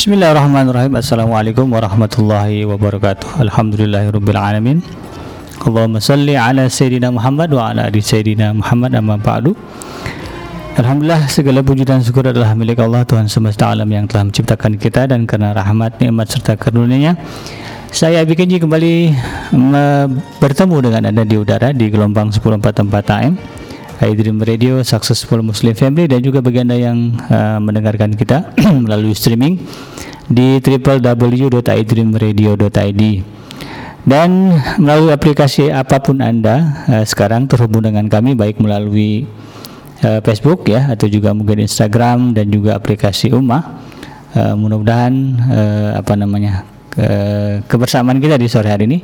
[0.00, 0.96] Bismillahirrahmanirrahim.
[0.96, 3.36] Assalamualaikum warahmatullahi wabarakatuh.
[3.44, 4.80] Alhamdulillahirrabbilalamin
[5.68, 9.52] Allahumma salli ala Sayyidina Muhammad wa ala ali Sayyidina Muhammad amma ba'du.
[10.80, 15.04] Alhamdulillah segala puji dan syukur adalah milik Allah Tuhan semesta alam yang telah menciptakan kita
[15.04, 17.12] dan karena rahmat, nikmat serta karunia
[17.92, 19.12] saya Abi Kenji kembali
[20.40, 22.88] bertemu dengan Anda di udara di gelombang 1044
[23.20, 23.36] AM
[24.00, 28.56] iDream Radio Successful Muslim Family dan juga bagi Anda yang uh, mendengarkan kita
[28.88, 29.60] melalui streaming
[30.24, 33.02] di www.idreamradio.id
[34.08, 39.28] dan melalui aplikasi apa pun Anda uh, sekarang terhubung dengan kami baik melalui
[40.00, 43.84] uh, Facebook ya atau juga mungkin Instagram dan juga aplikasi Ummah
[44.32, 45.12] uh, mudah-mudahan
[45.52, 47.06] uh, apa namanya ke
[47.70, 48.98] kebersamaan kita di sore hari ini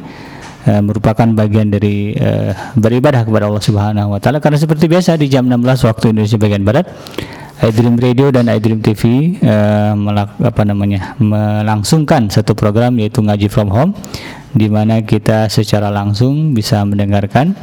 [0.67, 4.43] Eh, merupakan bagian dari uh, beribadah kepada Allah Subhanahu wa taala.
[4.43, 6.91] Karena seperti biasa di jam 16 waktu Indonesia bagian barat
[7.63, 13.71] iDream Radio dan iDream TV uh, melak, apa namanya melangsungkan satu program yaitu ngaji from
[13.71, 13.95] home
[14.59, 17.55] di mana kita secara langsung bisa mendengarkan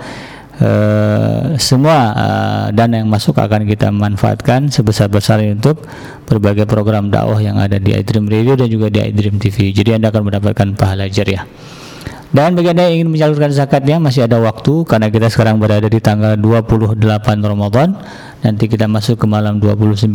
[0.58, 5.86] Uh, semua uh, dana yang masuk akan kita manfaatkan sebesar-besarnya untuk
[6.26, 9.70] berbagai program dakwah yang ada di iDream Radio dan juga di iDream TV.
[9.70, 11.46] Jadi Anda akan mendapatkan pahala jariah.
[12.34, 16.02] Dan bagi Anda yang ingin menyalurkan zakatnya masih ada waktu karena kita sekarang berada di
[16.02, 16.98] tanggal 28
[17.38, 17.94] Ramadan.
[18.42, 20.10] Nanti kita masuk ke malam 29.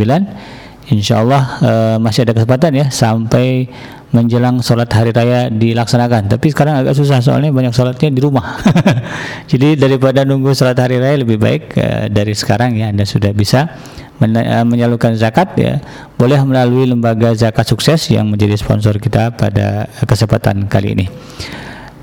[0.91, 3.71] Insya Allah uh, masih ada kesempatan ya sampai
[4.13, 6.27] menjelang sholat hari raya dilaksanakan.
[6.27, 8.59] Tapi sekarang agak susah soalnya banyak sholatnya di rumah.
[9.51, 13.71] Jadi daripada nunggu sholat hari raya lebih baik uh, dari sekarang ya anda sudah bisa
[14.19, 15.79] men uh, menyalurkan zakat ya.
[16.19, 21.07] Boleh melalui lembaga zakat sukses yang menjadi sponsor kita pada kesempatan kali ini.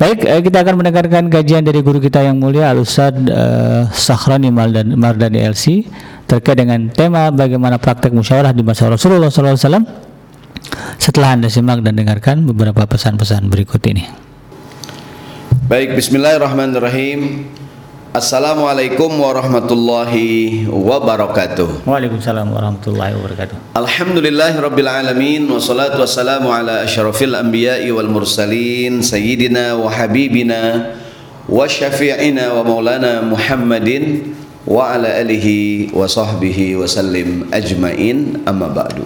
[0.00, 5.84] Baik, kita akan mendengarkan kajian dari guru kita yang mulia Al-Ustaz uh, Sahrani Mardani LC
[6.30, 9.82] terkait dengan tema bagaimana praktek musyawarah di masa Rasulullah SAW
[10.94, 14.06] setelah Anda simak dan dengarkan beberapa pesan-pesan berikut ini.
[15.66, 17.50] Baik, bismillahirrahmanirrahim.
[18.10, 21.86] Assalamualaikum warahmatullahi wabarakatuh.
[21.86, 23.78] Waalaikumsalam warahmatullahi wabarakatuh.
[23.78, 30.94] Alhamdulillahi rabbil alamin wassalatu wassalamu ala asyrafil anbiya'i wal mursalin sayyidina wa habibina
[31.46, 34.34] wa syafi'ina wa maulana Muhammadin
[34.68, 39.04] wa ala alihi wa sahbihi wa sallim ajmain amma ba'du.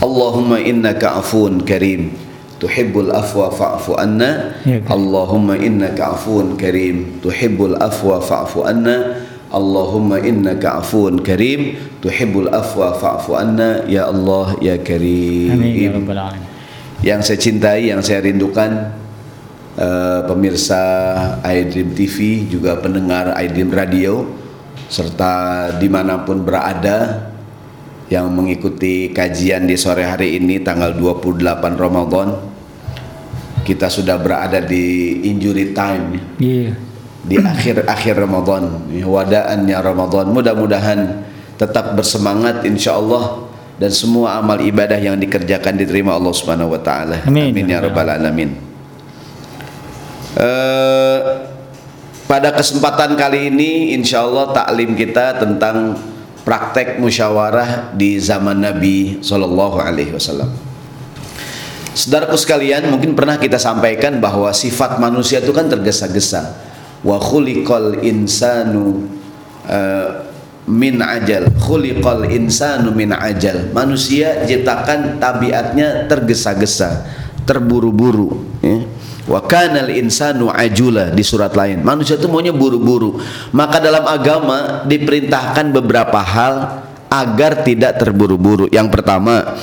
[0.00, 2.12] Allahumma innaka afun karim.
[2.56, 4.56] Tuhibbul afwa fa'fu anna.
[4.64, 4.80] Ya.
[4.88, 7.20] Allahumma innaka afuun karim.
[7.20, 9.24] Tuhibbul afwa fa'fu anna.
[9.52, 11.76] Allahumma innaka afuun karim.
[12.00, 13.84] Tuhibbul afwa fa'fu anna.
[13.88, 15.52] Ya Allah ya karim.
[15.52, 16.56] Amin ya rabbal alamin.
[17.04, 18.92] yang saya cintai yang saya rindukan
[19.76, 20.82] eh, pemirsa
[21.44, 24.24] iDream TV juga pendengar iDream Radio
[24.86, 25.32] serta
[25.76, 27.30] di mana pun berada
[28.06, 31.42] yang mengikuti kajian di sore hari ini tanggal 28
[31.74, 32.28] Ramadan
[33.66, 36.22] kita sudah berada di injury time.
[36.38, 36.78] Iya.
[37.26, 38.86] di akhir-akhir Ramadan.
[39.02, 40.30] Wadaannya Ramadan.
[40.30, 41.26] Mudah-mudahan
[41.58, 43.50] tetap bersemangat insya Allah
[43.82, 47.26] dan semua amal ibadah yang dikerjakan diterima Allah Subhanahu wa taala.
[47.26, 47.50] Amin.
[47.66, 48.54] ya rabbal alamin.
[50.38, 51.20] Eh,
[52.26, 55.94] pada kesempatan kali ini insya Allah taklim kita tentang
[56.42, 60.50] praktek musyawarah di zaman Nabi Shallallahu Alaihi Wasallam.
[61.96, 66.54] Saudaraku sekalian, mungkin pernah kita sampaikan bahwa sifat manusia itu kan tergesa-gesa.
[67.00, 69.06] Wa khuliqal insanu
[69.64, 70.28] eh,
[70.68, 71.48] min ajal.
[71.56, 73.72] Khuliqal insanu min ajal.
[73.72, 77.06] Manusia diciptakan tabiatnya tergesa-gesa,
[77.48, 78.44] terburu-buru.
[78.60, 78.95] ya.
[79.26, 81.82] Wa kanal insanu ajula di surat lain.
[81.82, 83.18] Manusia itu maunya buru-buru.
[83.50, 86.54] Maka dalam agama diperintahkan beberapa hal
[87.10, 88.70] agar tidak terburu-buru.
[88.70, 89.58] Yang pertama,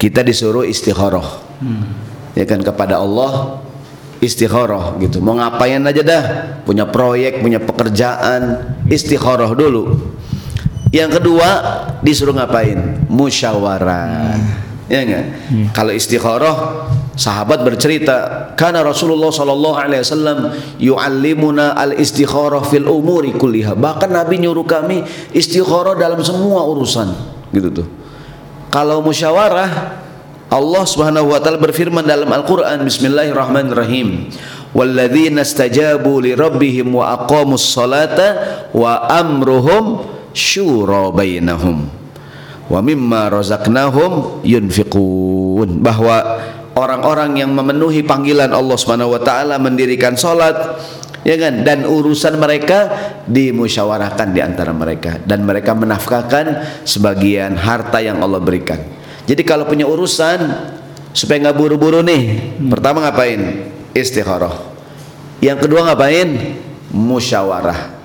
[0.00, 1.52] kita disuruh istikharah
[2.32, 3.62] ya kan kepada Allah
[4.22, 5.18] istikharah gitu.
[5.18, 6.24] Mau ngapain aja dah.
[6.62, 9.98] Punya proyek punya pekerjaan istikharah dulu.
[10.92, 11.48] Yang kedua
[12.04, 13.08] disuruh ngapain?
[13.08, 14.36] Musyawarah
[14.90, 15.24] ya enggak?
[15.76, 16.56] Kalau istikharah
[17.14, 20.38] sahabat bercerita karena Rasulullah sallallahu alaihi wasallam
[20.80, 23.78] yuallimuna al istikharah fil umuri kulliha.
[23.78, 27.12] Bahkan Nabi nyuruh kami istikharah dalam semua urusan.
[27.52, 27.86] Gitu tuh.
[28.72, 30.00] Kalau musyawarah
[30.52, 34.32] Allah Subhanahu wa taala berfirman dalam Al-Qur'an Bismillahirrahmanirrahim.
[34.72, 42.01] Walladzina istajabu li rabbihim wa aqamus salata wa amruhum syura bainahum
[42.72, 46.40] wa mimma razaqnahum yunfiqun bahwa
[46.72, 50.56] orang-orang yang memenuhi panggilan Allah Subhanahu wa taala mendirikan salat
[51.20, 52.88] ya kan dan urusan mereka
[53.28, 58.80] dimusyawarahkan di antara mereka dan mereka menafkahkan sebagian harta yang Allah berikan
[59.22, 60.38] jadi kalau punya urusan
[61.14, 63.70] supaya nggak buru-buru nih, pertama ngapain?
[63.94, 64.72] Istikharah.
[65.38, 66.58] Yang kedua ngapain?
[66.90, 68.02] Musyawarah.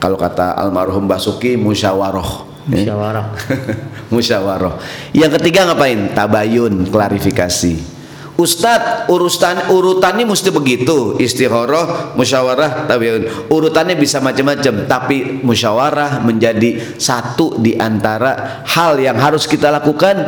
[0.00, 2.53] Kalau kata almarhum Basuki, musyawarah.
[2.64, 3.26] Musyawarah.
[4.14, 4.74] musyawarah.
[5.12, 6.16] Yang ketiga ngapain?
[6.16, 7.94] Tabayun, klarifikasi.
[8.34, 11.14] Ustadz, urutan urutannya mesti begitu.
[11.22, 13.46] Istikharah, musyawarah, tabayun.
[13.46, 20.18] Urutannya bisa macam-macam, tapi musyawarah menjadi satu di antara hal yang harus kita lakukan,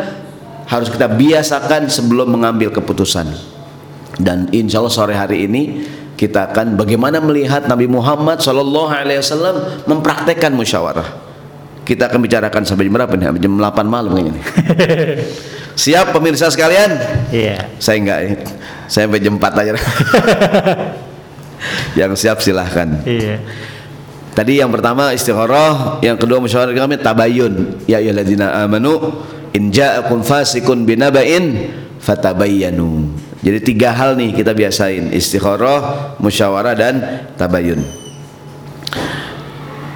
[0.70, 3.26] harus kita biasakan sebelum mengambil keputusan.
[4.22, 5.62] Dan insya Allah sore hari ini
[6.14, 11.25] kita akan bagaimana melihat Nabi Muhammad Shallallahu Alaihi Wasallam mempraktekkan musyawarah.
[11.86, 13.30] Kita akan bicarakan sampai jam berapa nih?
[13.30, 14.44] Sampai Jam 8 malam kayaknya nih.
[15.86, 16.98] Siap pemirsa sekalian?
[17.30, 17.70] Iya.
[17.78, 18.30] Saya enggak ya.
[18.90, 19.70] Saya sampai jam 4 aja.
[22.00, 22.88] yang siap silahkan.
[23.04, 23.40] Iya.
[24.36, 27.84] Tadi yang pertama istikharah, yang kedua musyawarah kami tabayun.
[27.88, 29.24] Ya ayyuhalladzina amanu
[29.56, 33.08] in ja'akum fasikun binaba'in fatabayyanu.
[33.40, 36.94] Jadi tiga hal nih kita biasain, istikharah, musyawarah dan
[37.36, 38.05] tabayun.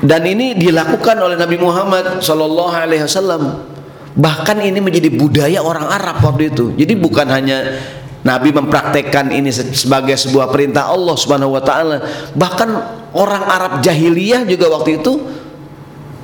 [0.01, 3.69] Dan ini dilakukan oleh Nabi Muhammad sallallahu alaihi wasallam.
[4.17, 6.73] Bahkan ini menjadi budaya orang Arab waktu itu.
[6.75, 7.79] Jadi bukan hanya
[8.21, 12.05] Nabi mempraktekkan ini se- sebagai sebuah perintah Allah Subhanahu wa taala,
[12.37, 12.69] bahkan
[13.17, 15.21] orang Arab jahiliyah juga waktu itu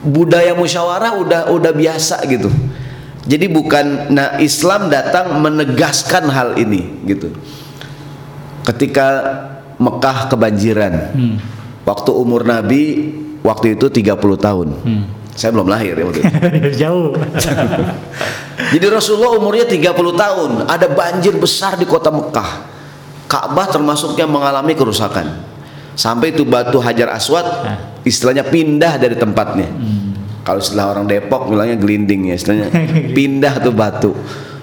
[0.04, 2.52] budaya musyawarah udah udah biasa gitu.
[3.26, 7.32] Jadi bukan nah Islam datang menegaskan hal ini gitu.
[8.66, 9.06] Ketika
[9.76, 11.12] Mekah kebanjiran.
[11.86, 13.14] Waktu umur Nabi
[13.46, 14.68] waktu itu 30 tahun.
[15.36, 16.32] Saya belum lahir ya waktu itu.
[16.82, 17.12] Jauh.
[18.72, 22.74] Jadi Rasulullah umurnya 30 tahun, ada banjir besar di kota Mekah.
[23.28, 25.44] Ka'bah termasuk yang mengalami kerusakan.
[25.92, 27.44] Sampai itu batu Hajar Aswad
[28.04, 29.68] istilahnya pindah dari tempatnya.
[30.46, 32.70] Kalau istilah orang Depok bilangnya gelinding ya, istilahnya
[33.18, 34.12] pindah tuh batu.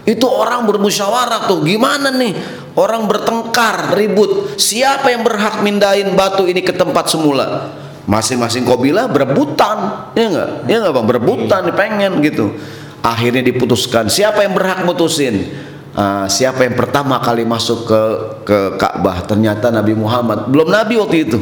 [0.04, 2.36] Itu orang bermusyawarah tuh, gimana nih?
[2.76, 4.60] Orang bertengkar, ribut.
[4.60, 7.72] Siapa yang berhak mindahin batu ini ke tempat semula?
[8.10, 10.12] Masing-masing kabilah berebutan.
[10.16, 11.06] Ya enggak ya enggak bang?
[11.08, 12.56] Berebutan pengen gitu.
[13.04, 15.52] Akhirnya diputuskan siapa yang berhak mutusin?
[15.94, 18.02] Uh, siapa yang pertama kali masuk ke
[18.48, 19.28] ke Ka'bah?
[19.28, 20.50] Ternyata Nabi Muhammad.
[20.50, 21.40] Belum Nabi waktu itu.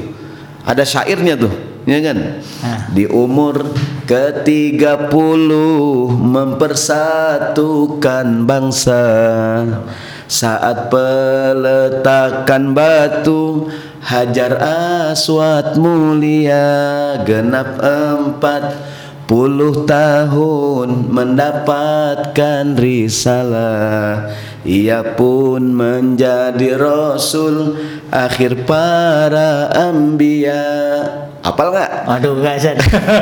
[0.61, 2.17] Ada syairnya tuh ya kan?
[2.93, 3.65] Di umur
[4.05, 5.49] ke-30
[6.19, 9.03] mempersatukan bangsa.
[10.31, 13.67] Saat peletakan batu
[14.01, 14.57] Hajar
[15.13, 18.73] Aswad mulia genap empat
[19.29, 24.33] puluh tahun mendapatkan risalah.
[24.65, 27.77] Ia pun menjadi Rasul
[28.09, 30.65] akhir para ambia
[31.41, 31.91] Apal nggak?
[32.05, 32.55] Aduh nggak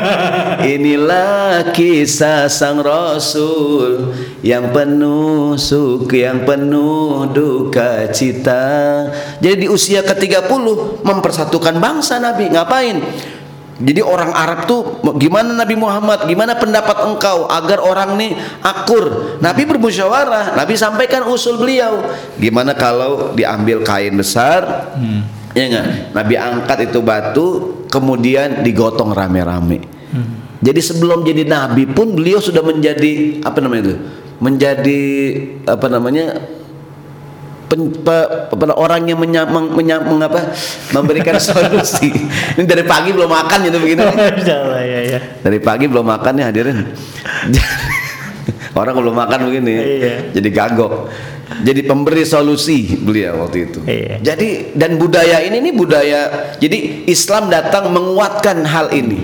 [0.76, 4.12] Inilah kisah sang Rasul
[4.44, 9.08] yang penuh suka, yang penuh duka cita.
[9.40, 10.52] Jadi di usia ke-30
[11.00, 12.52] mempersatukan bangsa Nabi.
[12.52, 13.00] Ngapain?
[13.80, 19.36] Jadi orang Arab tuh gimana Nabi Muhammad, gimana pendapat engkau agar orang nih akur.
[19.40, 22.04] Nabi bermusyawarah, Nabi sampaikan usul beliau.
[22.36, 27.46] Gimana kalau diambil kain besar, hmm ya enggak Nabi angkat itu batu
[27.90, 29.82] kemudian digotong rame-rame.
[30.10, 30.58] Hmm.
[30.58, 33.96] jadi sebelum jadi Nabi pun beliau sudah menjadi apa namanya itu?
[34.40, 35.02] Menjadi
[35.68, 36.24] apa namanya?
[37.70, 38.16] Pen, pe,
[38.50, 40.50] pe, orang yang menya, meng, menya, mengapa
[40.90, 42.10] memberikan solusi.
[42.58, 44.02] Ini dari pagi belum makan gitu begini.
[44.80, 45.20] Ya, ya.
[45.38, 46.82] dari pagi belum makan ya hadirin.
[48.80, 49.74] Orang belum makan begini.
[50.02, 50.14] Iya.
[50.34, 51.10] jadi gagok
[51.50, 53.80] jadi pemberi solusi beliau waktu itu.
[53.82, 54.22] Iya.
[54.22, 56.20] Jadi dan budaya ini nih budaya.
[56.62, 59.18] Jadi Islam datang menguatkan hal ini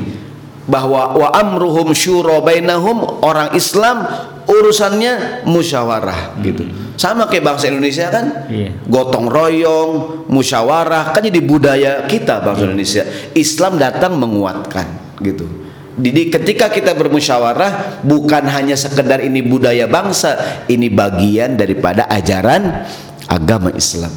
[0.66, 4.02] bahwa wa amruhum syura bainahum orang Islam
[4.50, 6.42] urusannya musyawarah hmm.
[6.42, 6.62] gitu.
[6.96, 8.72] Sama kayak bangsa Indonesia kan, iya.
[8.88, 12.68] gotong royong, musyawarah kan jadi budaya kita bangsa iya.
[12.72, 13.02] Indonesia.
[13.36, 15.65] Islam datang menguatkan gitu.
[15.96, 20.36] Jadi ketika kita bermusyawarah bukan hanya sekedar ini budaya bangsa,
[20.68, 22.84] ini bagian daripada ajaran
[23.24, 24.12] agama Islam.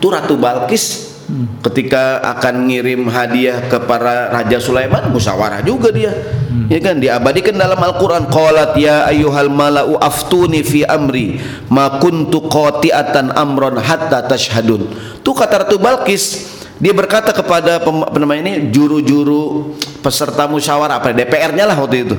[0.00, 1.60] Itu Ratu Balkis hmm.
[1.68, 6.16] ketika akan ngirim hadiah ke para raja Sulaiman musyawarah juga dia.
[6.48, 6.64] Hmm.
[6.72, 11.36] Ya kan diabadikan dalam Al-Qur'an qalat ya ayyuhal mala'u aftuni fi amri
[11.68, 14.88] ma kuntu qati'atan amron hatta tashhadun.
[15.20, 21.66] Tuh kata Ratu Balkis dia berkata kepada apa namanya ini juru-juru peserta musyawarah apa DPR-nya
[21.66, 22.16] lah waktu itu.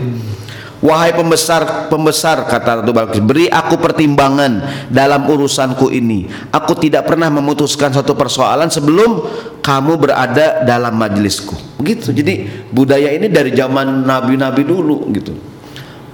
[0.80, 6.24] Wahai pembesar, pembesar kata Ratu Balkis, beri aku pertimbangan dalam urusanku ini.
[6.56, 9.28] Aku tidak pernah memutuskan satu persoalan sebelum
[9.60, 11.52] kamu berada dalam majelisku.
[11.84, 12.16] Begitu.
[12.16, 15.36] Jadi budaya ini dari zaman nabi-nabi dulu gitu.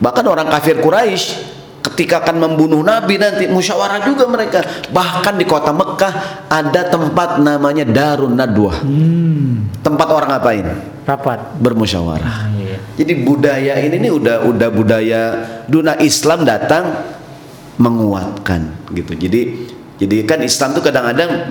[0.02, 1.55] Bahkan orang kafir Quraisy
[1.92, 6.13] ketika akan membunuh Nabi nanti musyawarah juga mereka bahkan di kota Mekah
[6.50, 9.82] ada tempat namanya Darun Nadwah hmm.
[9.86, 10.65] tempat orang ngapain
[11.06, 12.77] rapat bermusyawarah ah, iya.
[12.98, 15.22] jadi budaya ini nih udah udah budaya
[15.70, 17.06] dunia Islam datang
[17.77, 19.42] menguatkan gitu jadi
[19.96, 21.48] jadi kan Islam tuh kadang-kadang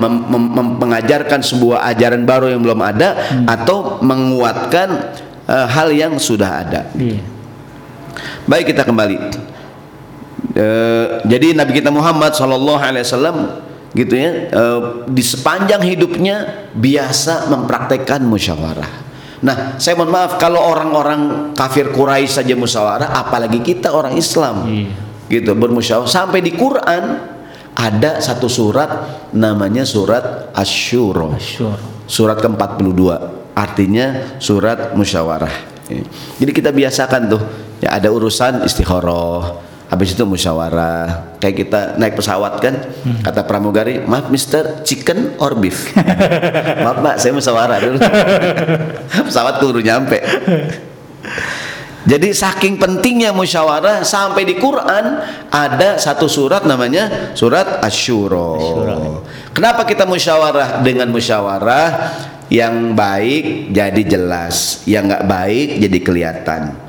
[0.77, 3.49] mengajarkan sebuah ajaran baru yang belum ada hmm.
[3.49, 5.17] atau menguatkan
[5.49, 6.81] uh, hal yang sudah ada.
[6.93, 7.25] Iya.
[8.45, 9.17] Baik kita kembali
[10.55, 10.67] e,
[11.27, 13.37] jadi Nabi kita Muhammad Shallallahu Alaihi Wasallam
[13.95, 14.63] gitu ya e,
[15.11, 19.05] di sepanjang hidupnya biasa mempraktekkan musyawarah.
[19.45, 24.89] Nah, saya mohon maaf kalau orang-orang kafir Quraisy saja musyawarah, apalagi kita orang Islam, iya.
[25.29, 26.09] gitu bermusyawarah.
[26.09, 27.21] Sampai di Quran
[27.77, 28.89] ada satu surat
[29.37, 31.37] namanya surat Asyura,
[32.09, 33.03] surat ke-42,
[33.53, 35.53] artinya surat musyawarah.
[36.41, 37.43] Jadi kita biasakan tuh,
[37.85, 39.61] ya ada urusan istikharah,
[39.95, 41.39] habis itu musyawarah.
[41.39, 42.75] Kayak kita naik pesawat kan?
[43.07, 43.23] Hmm.
[43.23, 45.95] kata pramugari maaf mister chicken or beef?
[46.85, 47.79] Maaf mbak saya musyawarah.
[47.79, 47.99] Dulu
[49.31, 50.19] pesawat turun nyampe.
[52.05, 58.61] Jadi saking pentingnya musyawarah sampai di Quran ada satu surat namanya surat Asyura.
[59.57, 61.87] Kenapa kita musyawarah dengan musyawarah?
[62.53, 66.84] Yang baik jadi jelas, yang nggak baik jadi kelihatan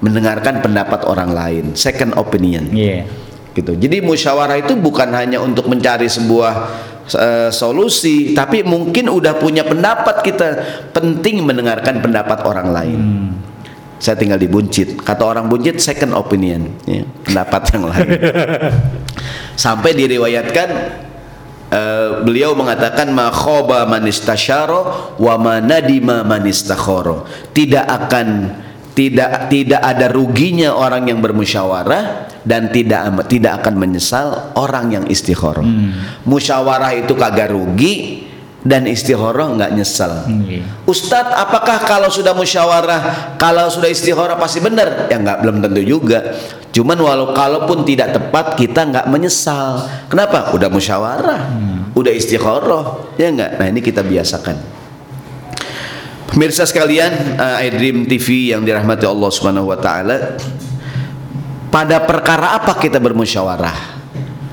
[0.00, 2.72] mendengarkan pendapat orang lain, second opinion.
[2.72, 3.04] Yeah.
[3.52, 3.76] Gitu.
[3.76, 6.52] Jadi musyawarah itu bukan hanya untuk mencari sebuah
[7.12, 10.46] uh, solusi, tapi mungkin udah punya pendapat kita,
[10.96, 12.98] penting mendengarkan pendapat orang lain.
[12.98, 13.30] Hmm.
[14.00, 14.96] Saya tinggal di Buncit.
[15.04, 18.08] Kata orang Buncit second opinion, ya, pendapat yang lain.
[19.68, 20.68] Sampai diriwayatkan
[21.68, 24.08] uh, beliau mengatakan ma khoba man
[25.20, 28.26] wa ma nadima man Tidak akan
[28.94, 35.64] tidak tidak ada ruginya orang yang bermusyawarah dan tidak tidak akan menyesal orang yang istikharah.
[35.64, 36.24] Hmm.
[36.26, 38.26] Musyawarah itu kagak rugi,
[38.60, 40.28] dan istikharah nggak nyesal.
[40.28, 40.64] Iya.
[40.84, 45.08] Ustadz, apakah kalau sudah musyawarah, kalau sudah istikharah pasti benar?
[45.08, 46.36] Ya nggak belum tentu juga.
[46.70, 49.88] Cuman walau kalaupun tidak tepat kita nggak menyesal.
[50.12, 50.52] Kenapa?
[50.52, 51.40] Udah musyawarah,
[51.96, 53.50] udah istikharah, ya nggak?
[53.56, 54.79] Nah ini kita biasakan.
[56.30, 60.38] Pemirsa sekalian, uh, iDream TV yang dirahmati Allah Subhanahu wa taala,
[61.74, 63.98] pada perkara apa kita bermusyawarah?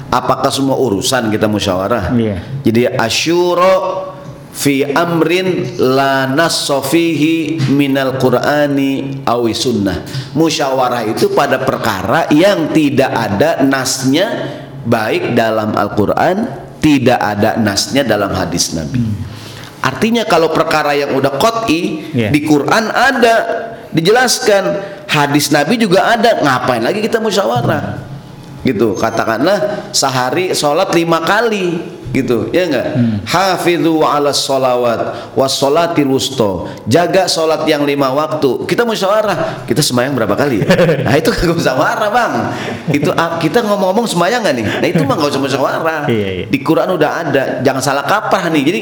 [0.09, 2.17] Apakah semua urusan kita musyawarah?
[2.17, 2.37] Iya.
[2.65, 3.73] Jadi asyura
[4.57, 10.01] fi amrin la nassofihi minal qur'ani awi sunnah.
[10.33, 16.49] Musyawarah itu pada perkara yang tidak ada nasnya baik dalam Al-Quran,
[16.81, 19.36] tidak ada nasnya dalam hadis Nabi.
[19.87, 22.29] Artinya kalau perkara yang udah qot'i Iya.
[22.35, 23.35] di Quran ada
[23.95, 24.63] dijelaskan,
[25.07, 28.03] hadis Nabi juga ada, ngapain lagi kita musyawarah?
[28.67, 32.85] Gitu, katakanlah sehari sholat lima kali gitu ya enggak?
[33.27, 38.63] Hafidhu ala sholawat was sholatil wusto jaga sholat yang lima waktu.
[38.65, 39.67] Kita musyawarah.
[39.67, 40.67] Kita semayang berapa kali ya?
[41.05, 42.33] nah itu kagak musyawarah bang.
[42.95, 44.65] Itu ah, kita ngomong-ngomong semayang nggak nih?
[44.65, 46.01] Nah itu mah nggak usah musyawarah.
[46.07, 46.45] Iya, iya.
[46.47, 47.43] di Quran udah ada.
[47.61, 48.63] Jangan salah kaprah nih.
[48.63, 48.79] Jadi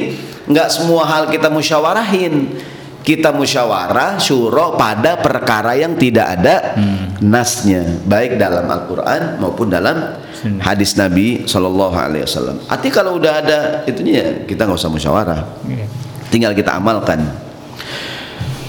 [0.49, 2.33] nggak semua hal kita musyawarahin.
[3.05, 6.73] Kita musyawarah syuro pada perkara yang tidak ada
[7.21, 8.01] nasnya.
[8.01, 10.24] Baik dalam Al-Quran maupun dalam.
[10.59, 12.57] Hadis Nabi Shallallahu Alaihi Wasallam.
[12.65, 15.85] Artinya kalau udah ada itunya ya kita nggak usah musyawarah, Iya.
[16.29, 17.23] tinggal kita amalkan.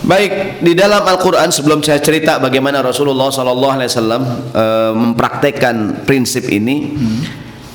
[0.06, 4.22] Baik di dalam Al-Quran sebelum saya cerita bagaimana Rasulullah Shallallahu Alaihi Wasallam
[4.54, 6.94] eh, mempraktekkan prinsip ini,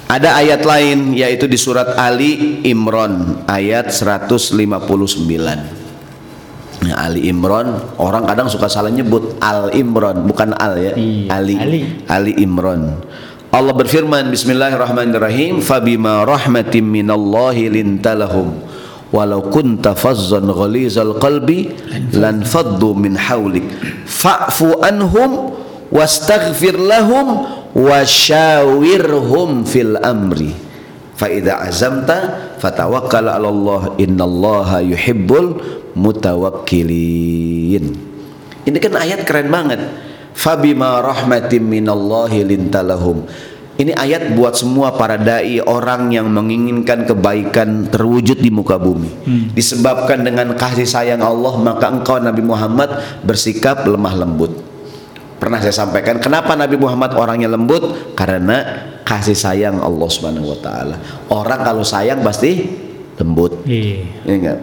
[0.08, 4.56] ada ayat lain yaitu di surat Ali Imran ayat 159.
[6.82, 11.54] Nah, Ali Imran orang kadang suka salah nyebut Al Imran bukan Al ya Iya, Ali
[11.60, 11.80] Ali.
[12.10, 12.96] Ali Imran
[13.52, 15.60] Allah berfirman Bismillahirrahmanirrahim.
[15.60, 18.64] Fabima rahmatim minallahi lintalahum.
[19.12, 21.68] Walau kunta fazzan ghalizal qalbi
[22.16, 23.68] Lan faddu min hawlik.
[24.08, 25.52] Fa'fu anhum
[25.92, 27.44] Wastaghfir lahum
[27.76, 30.56] Washawirhum fil amri.
[31.20, 35.60] Fa'idha azamta Fatawakkal ala Allah Innallaha yuhibbul
[35.92, 37.84] mutawakkilin.
[38.64, 43.28] Ini kan ayat keren banget Fabima rahmatim minallahi lintalahum
[43.82, 49.10] Ini ayat buat semua para dai orang yang menginginkan kebaikan terwujud di muka bumi.
[49.58, 52.94] Disebabkan dengan kasih sayang Allah maka engkau Nabi Muhammad
[53.26, 54.54] bersikap lemah lembut.
[55.42, 58.14] Pernah saya sampaikan kenapa Nabi Muhammad orangnya lembut?
[58.14, 60.96] Karena kasih sayang Allah Subhanahu wa taala.
[61.34, 62.62] Orang kalau sayang pasti
[63.18, 63.66] lembut.
[63.66, 64.06] Iya.
[64.30, 64.60] Ya enggak?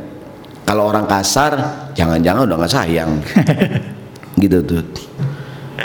[0.62, 1.52] Kalau orang kasar,
[1.98, 3.10] jangan-jangan udah nggak sayang.
[4.42, 4.84] gitu tuh.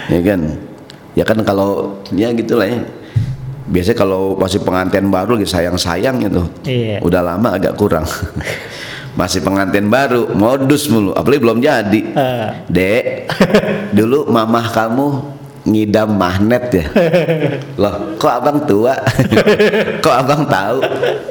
[0.10, 0.42] Ya kan?
[1.14, 2.82] Ya kan kalau ya gitulah ya.
[3.64, 6.44] Biasanya kalau masih pengantin baru lagi sayang-sayang itu.
[6.68, 6.98] Iya.
[7.00, 8.04] Udah lama agak kurang.
[9.14, 12.02] masih pengantin baru, modus mulu, apalagi belum jadi.
[12.18, 12.50] Eh.
[12.66, 13.04] Dek,
[13.98, 15.08] dulu mamah kamu
[15.64, 16.86] ngidam magnet ya.
[17.82, 18.98] Loh, kok abang tua?
[20.02, 20.78] kok abang tahu?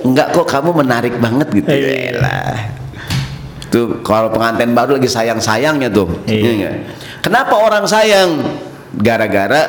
[0.09, 1.69] Enggak kok kamu menarik banget gitu.
[1.69, 2.81] Iya.
[3.73, 6.21] Tuh kalau pengantin baru lagi sayang-sayangnya tuh.
[6.29, 6.51] Iya.
[6.53, 6.71] Iya?
[7.25, 8.45] Kenapa orang sayang?
[8.93, 9.63] Gara-gara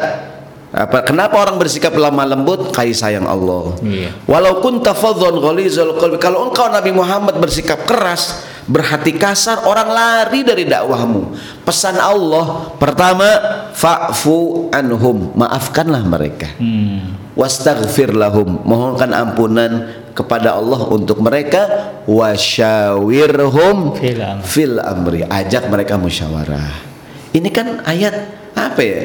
[0.73, 4.09] apa kenapa orang bersikap lemah lembut kasih sayang Allah Iya.
[4.25, 5.69] walaupun qalbi
[6.17, 11.29] kalau engkau Nabi Muhammad bersikap keras berhati kasar orang lari dari dakwahmu
[11.61, 13.29] pesan Allah pertama
[13.77, 17.21] fa'fu anhum maafkanlah mereka Hmm.
[17.37, 23.97] wastaghfir lahum mohonkan ampunan kepada Allah untuk mereka wasyawirhum
[24.45, 25.25] Fil amri.
[25.25, 26.93] ajak mereka musyawarah.
[27.33, 28.13] Ini kan ayat
[28.53, 29.01] apa ya?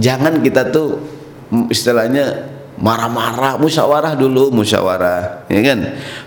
[0.00, 1.00] Jangan kita tuh
[1.68, 5.78] istilahnya marah-marah musyawarah dulu musyawarah ya kan?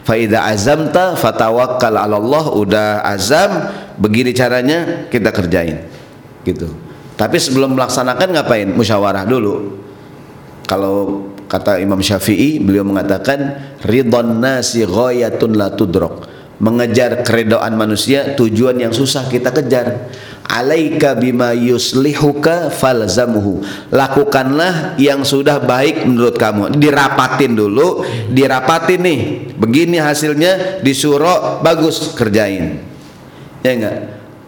[0.06, 5.86] Faida azamta fatawakkal 'ala Allah udah azam begini caranya kita kerjain
[6.46, 6.70] gitu.
[7.20, 8.70] Tapi sebelum melaksanakan ngapain?
[8.72, 9.76] Musyawarah dulu.
[10.64, 16.30] Kalau kata Imam Syafi'i beliau mengatakan ridon nasi ghayatun la tudrok.
[16.60, 20.12] Mengejar keredoan manusia tujuan yang susah kita kejar.
[20.44, 23.64] Alaika bima yuslihuka falzamuhu.
[23.96, 26.76] Lakukanlah yang sudah baik menurut kamu.
[26.76, 29.20] Dirapatin dulu dirapatin nih.
[29.56, 32.84] Begini hasilnya disuruh bagus kerjain.
[33.64, 33.98] Ya enggak?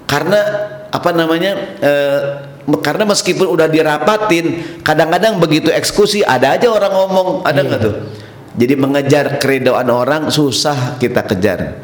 [0.04, 0.40] Karena
[0.92, 2.20] apa namanya eh,
[2.70, 7.28] karena meskipun udah dirapatin kadang-kadang begitu eksekusi ada aja orang ngomong.
[7.42, 7.96] Ada nggak tuh?
[8.56, 11.82] Jadi mengejar keredoan orang susah kita kejar.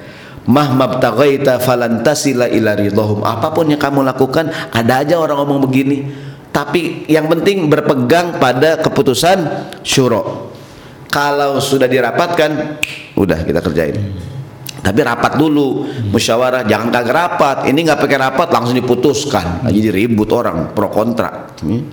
[0.48, 6.08] Mahmabtaghaita falantasila ila ridhahum apa pun yang kamu lakukan ada aja orang ngomong begini.
[6.54, 10.54] Tapi yang penting berpegang pada keputusan syuro.
[11.08, 12.80] Kalau sudah dirapatkan
[13.16, 13.98] udah kita kerjain
[14.78, 17.58] Tapi rapat dulu, musyawarah, jangan kagak rapat.
[17.68, 19.66] Ini nggak pakai rapat langsung diputuskan.
[19.66, 21.50] Nah, jadi ribut orang pro kontra.
[21.60, 21.92] Hmm.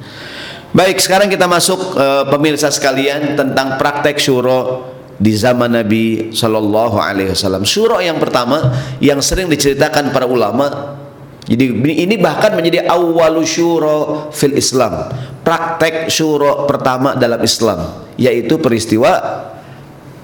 [0.75, 7.31] Baik, sekarang kita masuk uh, pemirsa sekalian tentang praktek syuro di zaman Nabi Shallallahu Alaihi
[7.31, 7.62] Wasallam.
[7.62, 10.99] Syuro yang pertama yang sering diceritakan para ulama.
[11.44, 15.12] Jadi ini bahkan menjadi awalu syuro fil Islam.
[15.44, 19.12] Praktek syuro pertama dalam Islam, yaitu peristiwa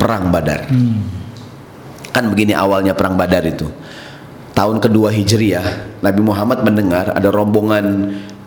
[0.01, 0.67] perang Badar.
[0.67, 1.20] Hmm.
[2.11, 3.71] Kan begini awalnya perang Badar itu.
[4.51, 7.87] Tahun kedua Hijriah, Nabi Muhammad mendengar ada rombongan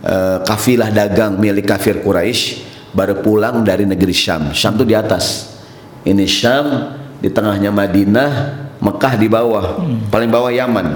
[0.03, 2.59] uh, kafilah dagang milik kafir Quraisy
[2.93, 4.53] baru pulang dari negeri Syam.
[4.53, 5.55] Syam itu di atas.
[6.03, 8.31] Ini Syam, di tengahnya Madinah,
[8.83, 9.79] Mekah di bawah.
[9.79, 10.11] Hmm.
[10.11, 10.87] Paling bawah Yaman.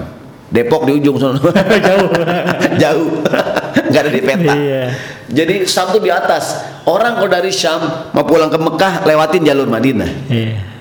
[0.47, 1.39] Depok di ujung sana.
[1.87, 2.09] Jauh.
[2.83, 3.09] Jauh.
[3.87, 4.53] Enggak ada di peta.
[4.53, 4.83] Iya.
[5.27, 6.55] Jadi Syam itu di atas.
[6.87, 10.11] Orang kalau dari Syam mau pulang ke Mekah lewatin jalur Madinah.
[10.27, 10.76] Iya.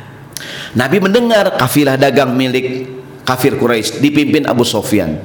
[0.77, 2.85] Nabi mendengar kafilah dagang milik
[3.25, 5.19] kafir Quraisy dipimpin Abu Sofyan.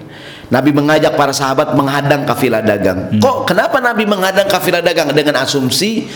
[0.51, 3.11] Nabi mengajak para sahabat menghadang kafilah dagang.
[3.11, 3.19] Hmm.
[3.23, 6.07] Kok kenapa Nabi menghadang kafilah dagang dengan asumsi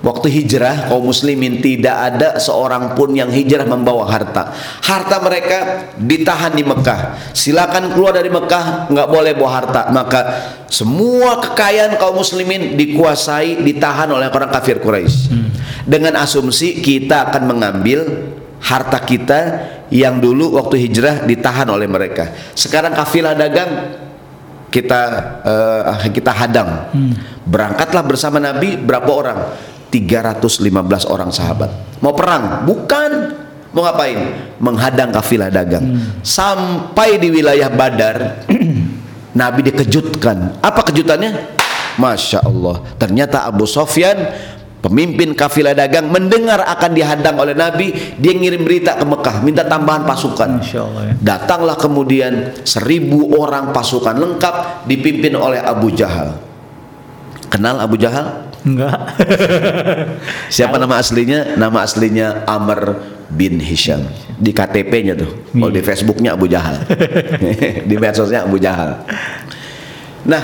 [0.00, 4.48] Waktu hijrah kaum muslimin tidak ada seorang pun yang hijrah membawa harta.
[4.80, 7.20] Harta mereka ditahan di Mekah.
[7.36, 9.92] Silakan keluar dari Mekah nggak boleh bawa harta.
[9.92, 10.20] Maka
[10.72, 15.16] semua kekayaan kaum muslimin dikuasai ditahan oleh orang kafir Quraisy.
[15.28, 15.52] Hmm.
[15.84, 18.00] Dengan asumsi kita akan mengambil
[18.60, 19.40] harta kita
[19.88, 22.30] yang dulu waktu hijrah ditahan oleh mereka.
[22.54, 23.70] Sekarang kafilah dagang
[24.70, 25.02] kita
[25.42, 26.92] uh, kita hadang.
[26.94, 27.12] Hmm.
[27.44, 29.38] Berangkatlah bersama Nabi berapa orang?
[29.90, 30.70] 315
[31.10, 31.98] orang sahabat.
[31.98, 32.62] Mau perang?
[32.62, 33.10] Bukan.
[33.74, 34.18] Mau ngapain?
[34.62, 35.82] Menghadang kafilah dagang.
[35.82, 36.22] Hmm.
[36.22, 38.46] Sampai di wilayah Badar,
[39.40, 40.62] Nabi dikejutkan.
[40.62, 41.58] Apa kejutannya?
[41.98, 42.86] Masya Allah.
[43.02, 44.30] Ternyata Abu Sofyan
[44.80, 50.08] pemimpin kafilah dagang mendengar akan dihadang oleh Nabi dia ngirim berita ke Mekah minta tambahan
[50.08, 51.14] pasukan Allah, ya.
[51.20, 56.40] datanglah kemudian seribu orang pasukan lengkap dipimpin oleh Abu Jahal
[57.52, 59.16] kenal Abu Jahal Enggak.
[60.54, 61.56] Siapa nama aslinya?
[61.56, 63.00] Nama aslinya Amr
[63.32, 64.04] bin Hisham.
[64.36, 65.48] Di KTP-nya tuh.
[65.52, 66.84] Kalau di Facebooknya Abu Jahal.
[67.88, 69.00] di medsosnya Abu Jahal.
[70.28, 70.42] Nah,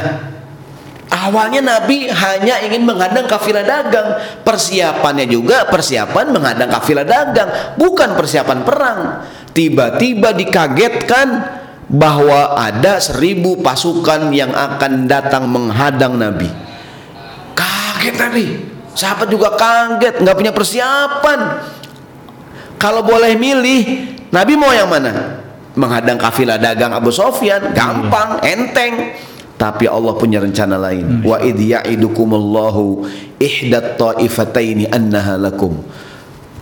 [1.17, 4.21] awalnya Nabi hanya ingin menghadang kafilah dagang.
[4.45, 7.49] Persiapannya juga persiapan menghadang kafilah dagang,
[7.81, 9.01] bukan persiapan perang.
[9.57, 11.29] Tiba-tiba dikagetkan
[11.87, 16.51] bahwa ada seribu pasukan yang akan datang menghadang Nabi.
[17.57, 18.47] Kaget Nabi.
[18.97, 21.41] Sahabat juga kaget nggak punya persiapan.
[22.77, 23.83] Kalau boleh milih
[24.33, 25.41] Nabi mau yang mana?
[25.77, 29.13] Menghadang kafilah dagang Abu Sofyan gampang enteng
[29.57, 33.05] tapi Allah punya rencana lain wa idh ya'idukumullahu
[33.41, 35.81] ihdat ta'ifataini annaha lakum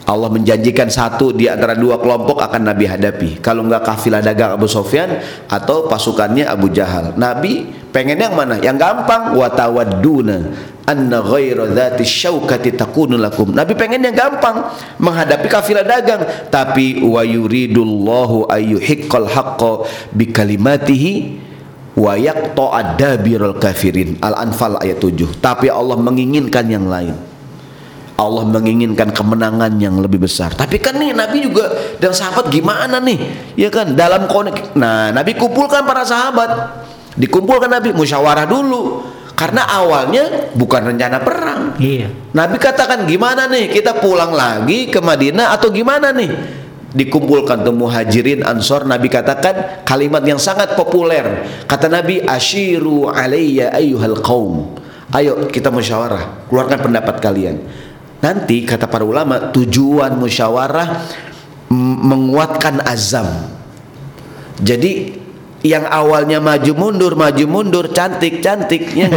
[0.04, 3.40] Allah menjanjikan satu di antara dua kelompok akan Nabi hadapi.
[3.40, 5.16] Kalau enggak kafilah dagang Abu Sofyan
[5.48, 7.16] atau pasukannya Abu Jahal.
[7.16, 8.61] Nabi pengen yang mana?
[8.61, 10.37] Yang gampang wa tawadduna
[10.85, 13.57] anna ghaira dzati syaukati takunu lakum.
[13.57, 16.20] Nabi pengen yang gampang menghadapi kafilah dagang,
[16.52, 21.12] tapi wa yuridullahu ayyuhiqqal haqqo bi kalimatihi
[21.94, 24.18] wa yaqta'a dabirul kafirin.
[24.18, 25.38] Al-Anfal ayat 7.
[25.38, 27.14] Tapi Allah menginginkan yang lain.
[28.14, 30.54] Allah menginginkan kemenangan yang lebih besar.
[30.54, 31.66] Tapi kan nih Nabi juga
[31.98, 33.18] dan sahabat gimana nih?
[33.59, 34.78] Ya kan dalam konek.
[34.78, 36.78] Nah, Nabi kumpulkan para sahabat.
[37.18, 39.02] Dikumpulkan Nabi musyawarah dulu.
[39.35, 41.74] Karena awalnya bukan rencana perang.
[41.83, 42.07] Iya.
[42.38, 43.66] Nabi katakan gimana nih?
[43.66, 46.62] Kita pulang lagi ke Madinah atau gimana nih?
[46.94, 51.42] Dikumpulkan tuh muhajirin ansor Nabi katakan kalimat yang sangat populer.
[51.66, 54.78] Kata Nabi ashiru alayya ayyuhal qaum.
[55.11, 57.62] Ayo kita musyawarah, keluarkan pendapat kalian
[58.24, 61.04] Nanti kata para ulama tujuan musyawarah
[62.00, 63.28] menguatkan azam.
[64.64, 65.12] Jadi
[65.64, 69.09] yang awalnya maju mundur maju mundur cantik cantik ya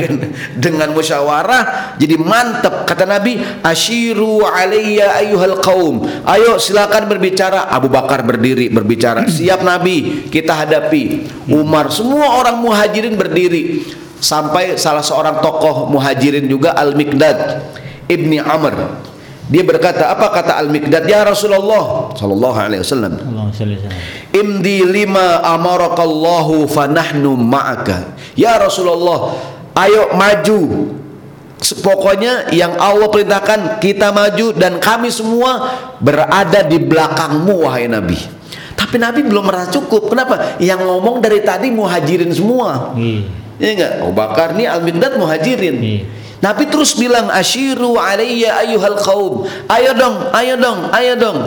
[0.64, 7.70] dengan musyawarah jadi mantap kata Nabi ashiru alayya ayyuhal qaum ayo silakan berbicara.
[7.70, 9.28] Abu Bakar berdiri berbicara.
[9.36, 11.30] Siap Nabi kita hadapi.
[11.52, 13.84] Umar semua orang muhajirin berdiri.
[14.18, 17.60] Sampai salah seorang tokoh muhajirin juga Al-Miqdad
[18.08, 19.04] Ibni Amr
[19.54, 21.06] dia berkata apa kata Al-Miqdad?
[21.06, 23.14] Ya Rasulullah sallallahu alaihi wasallam.
[24.34, 28.18] Imdi lima amarakallahu fanahnu ma'aka.
[28.34, 29.38] Ya Rasulullah
[29.78, 30.90] ayo maju.
[31.86, 35.70] Pokoknya yang Allah perintahkan kita maju dan kami semua
[36.02, 38.18] berada di belakangmu wahai Nabi.
[38.74, 40.10] Tapi Nabi belum merasa cukup.
[40.10, 40.58] Kenapa?
[40.58, 42.90] Yang ngomong dari tadi muhajirin semua.
[42.98, 43.22] Iya.
[43.62, 45.78] Ya enggak Abu Bakar nih Al-Miqdad muhajirin.
[45.78, 49.48] Iya Nabi terus bilang asyiru alayya ayyuhal qaum.
[49.72, 51.38] Ayo dong, ayo dong, ayo dong.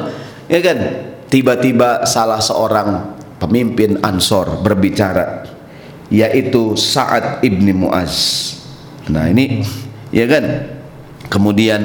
[0.50, 0.80] Ya kan?
[1.28, 5.46] tiba-tiba salah seorang pemimpin Ansor berbicara
[6.08, 8.56] yaitu Sa'ad ibni Muaz.
[9.12, 9.64] Nah ini
[10.12, 10.72] ya kan
[11.28, 11.84] kemudian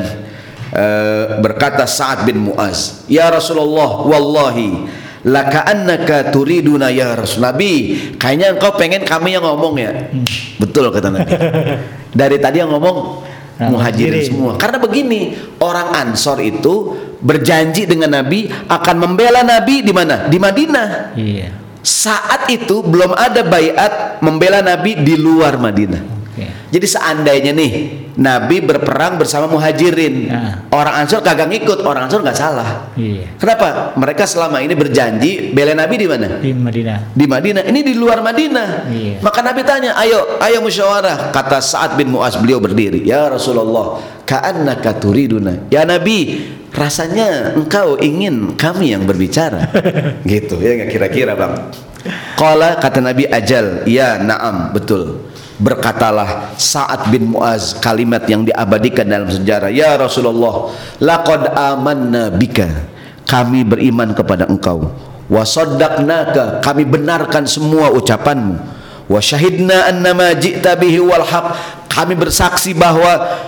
[0.70, 4.86] uh, berkata Sa'ad bin Muaz, "Ya Rasulullah, wallahi
[5.22, 5.62] laka
[6.34, 10.58] turiduna ya Rasul Nabi kayaknya engkau pengen kami yang ngomong ya hmm.
[10.58, 11.30] betul kata Nabi
[12.20, 13.22] dari tadi yang ngomong
[13.62, 20.26] muhajirin semua karena begini orang Ansor itu berjanji dengan Nabi akan membela Nabi di mana
[20.26, 21.54] di Madinah iya.
[21.86, 26.21] saat itu belum ada bayat membela Nabi di luar Madinah.
[26.72, 27.72] Jadi seandainya nih
[28.16, 30.64] Nabi berperang bersama muhajirin, nah.
[30.72, 32.88] orang Ansor kagak ngikut, orang Ansor nggak salah.
[32.96, 33.36] Iya.
[33.36, 33.92] Kenapa?
[33.92, 36.40] Mereka selama ini berjanji bela Nabi di mana?
[36.40, 37.12] Di Madinah.
[37.12, 37.62] Di Madinah.
[37.68, 38.88] Ini di luar Madinah.
[38.88, 39.20] Iya.
[39.20, 41.28] Maka Nabi tanya, ayo, ayo musyawarah.
[41.28, 45.68] Kata Saad bin Muaz beliau berdiri, ya Rasulullah, ka'annaka turiduna.
[45.68, 46.40] Ya Nabi,
[46.72, 49.68] rasanya engkau ingin kami yang berbicara.
[50.24, 51.52] gitu ya nggak kira-kira bang.
[52.34, 55.30] Kala kata Nabi ajal, ya naam betul.
[55.62, 59.70] Berkatalah Sa'ad bin Muaz kalimat yang diabadikan dalam sejarah.
[59.70, 62.90] Ya Rasulullah laqad amanna bika.
[63.22, 64.90] Kami beriman kepada engkau.
[65.30, 65.46] Wa
[66.58, 68.58] kami benarkan semua ucapanmu.
[69.06, 71.54] Wa syahidna annama ji'ta bihi wal haq.
[71.86, 73.38] Kami bersaksi bahwa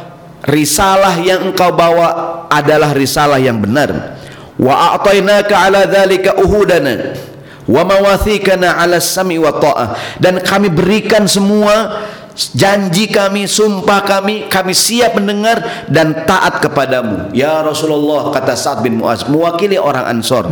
[0.47, 4.23] risalah yang engkau bawa adalah risalah yang benar.
[4.55, 7.34] Wa a'tainaka ala dzalika uhudana
[7.65, 14.75] wa mawathikana ala sami wa ta'ah dan kami berikan semua janji kami, sumpah kami, kami
[14.75, 17.31] siap mendengar dan taat kepadamu.
[17.31, 20.51] Ya Rasulullah kata Sa'ad bin Muaz mewakili orang Ansor.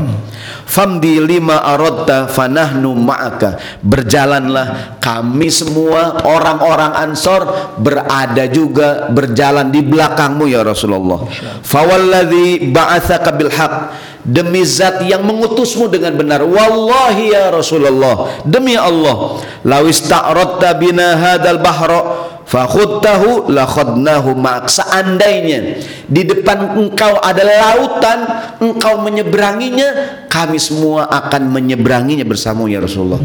[0.62, 3.82] Famdi lima aradta fanahnu ma'aka.
[3.82, 11.26] Berjalanlah kami semua orang-orang Ansor berada juga berjalan di belakangmu ya Rasulullah.
[11.66, 13.74] Fawalladzi ba'atsaka bil haqq
[14.22, 16.46] demi zat yang mengutusmu dengan benar.
[16.46, 19.42] Wallahi ya Rasulullah demi Allah.
[19.66, 28.18] Lawis ta'radta bina hadal bahra fakhudtahu lakhadnahu ma'ak seandainya di depan engkau ada lautan
[28.60, 29.88] engkau menyeberanginya
[30.28, 33.22] kami semua akan menyeberanginya bersama ya Rasulullah.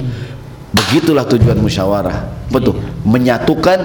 [0.73, 2.49] Begitulah tujuan musyawarah.
[2.53, 2.79] Betul.
[3.01, 3.79] Menyatukan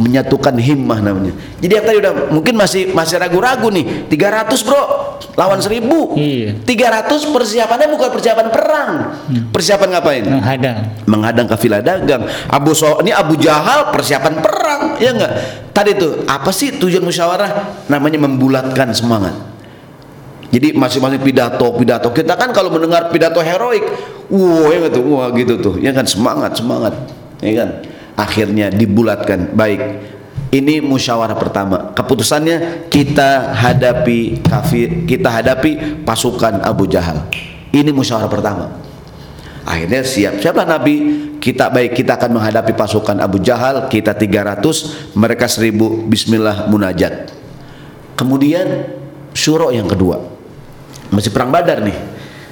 [0.00, 1.36] menyatukan himmah namanya.
[1.60, 4.08] Jadi yang tadi udah mungkin masih masih ragu-ragu nih.
[4.08, 4.82] 300 bro
[5.36, 5.84] lawan 1000.
[6.16, 6.50] Iya.
[6.64, 8.90] 300 persiapannya bukan persiapan perang.
[9.28, 9.42] Hmm.
[9.52, 10.24] Persiapan ngapain?
[10.24, 10.76] Menghadang.
[11.04, 12.24] Menghadang kafilah dagang.
[12.48, 15.32] Abu so ini Abu Jahal persiapan perang, ya enggak?
[15.72, 17.84] Tadi tuh apa sih tujuan musyawarah?
[17.88, 19.52] Namanya membulatkan semangat.
[20.52, 22.12] Jadi masing-masing pidato, pidato.
[22.12, 23.88] Kita kan kalau mendengar pidato heroik,
[24.28, 25.74] wah ya gitu, wah gitu tuh.
[25.80, 26.92] Ya kan semangat, semangat.
[27.40, 27.68] Ya kan?
[28.16, 29.52] Akhirnya dibulatkan.
[29.52, 29.80] Baik
[30.52, 31.96] ini musyawarah pertama.
[31.96, 37.24] Keputusannya kita hadapi kafir kita hadapi pasukan Abu Jahal.
[37.72, 38.64] Ini musyawarah pertama.
[39.64, 41.24] Akhirnya siap siapa Nabi.
[41.42, 44.62] Kita baik kita akan menghadapi pasukan Abu Jahal kita 300
[45.18, 47.34] mereka 1000 bismillah munajat.
[48.14, 48.92] Kemudian
[49.34, 50.22] syuro yang kedua.
[51.10, 51.96] Masih perang badar nih.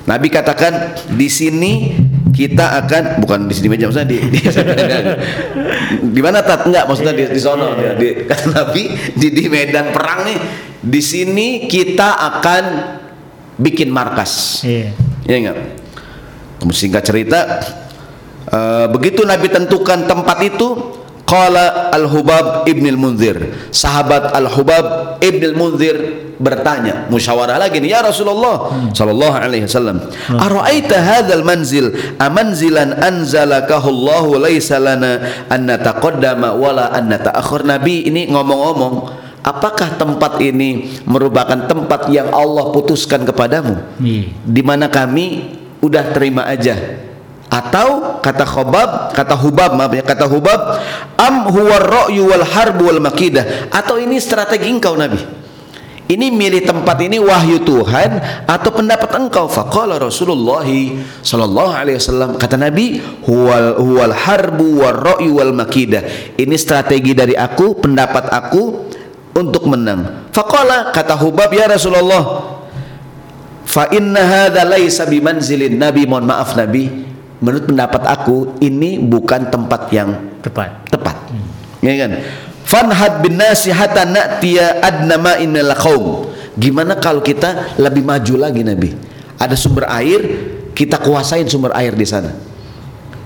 [0.08, 1.94] Nabi katakan di sini
[2.30, 4.38] kita akan bukan di sini meja maksudnya di di,
[6.14, 6.66] di mana tat?
[6.66, 7.74] Enggak maksudnya di di sono.
[7.74, 8.82] Di, di kata Nabi
[9.18, 10.38] di di medan perang nih
[10.80, 12.64] di sini kita akan
[13.60, 14.64] bikin markas.
[14.64, 14.94] Iya.
[15.26, 15.38] Yeah.
[15.46, 15.56] enggak?
[16.60, 17.40] Singkat cerita
[18.52, 20.99] uh, begitu Nabi tentukan tempat itu
[21.30, 23.38] Qala Al-Hubab Ibn Al-Munzir.
[23.70, 25.96] Sahabat Al-Hubab Ibn Al-Munzir
[26.42, 28.66] bertanya musyawarah lagi nih ya Rasulullah.
[28.66, 28.90] Hmm.
[28.90, 30.02] sallallahu alaihi wasallam.
[30.26, 30.40] Hmm.
[30.42, 31.94] araaita hadzal manzil?
[32.18, 38.94] Amanzilan anzalakahu Allah laisa lana an nataqaddama wala an nataakhir nabi ini ngomong-ngomong
[39.46, 43.78] apakah tempat ini merupakan tempat yang Allah putuskan kepadamu?
[44.02, 44.24] Hmm.
[44.42, 46.76] di mana kami udah terima aja
[47.50, 50.78] atau kata Khobab kata Hubab maaf ya kata Hubab
[51.18, 53.68] am huwa ra'yu wal harbu wal makidah.
[53.74, 55.18] Atau ini strategi engkau Nabi?
[56.10, 59.46] Ini milih tempat ini wahyu Tuhan atau pendapat engkau?
[59.46, 60.66] Faqala Rasulullah
[61.22, 66.34] sallallahu alaihi wasallam kata Nabi huwal huwal harbu wal ra'yu wal makidah.
[66.34, 68.90] Ini strategi dari aku pendapat aku
[69.38, 70.30] untuk menang.
[70.34, 72.22] Faqala kata Hubab ya Rasulullah
[73.62, 76.10] fa inna hadza laisa bimanzilin nabi.
[76.10, 77.09] Mohon maaf nabi
[77.40, 80.12] menurut pendapat aku ini bukan tempat yang
[80.44, 81.46] tepat tepat hmm.
[81.84, 82.10] ya kan
[82.68, 86.28] fanhad bin nasi hatta na'tiya adna ma'in qaum
[86.60, 88.92] gimana kalau kita lebih maju lagi nabi
[89.40, 90.20] ada sumber air
[90.76, 92.30] kita kuasain sumber air di sana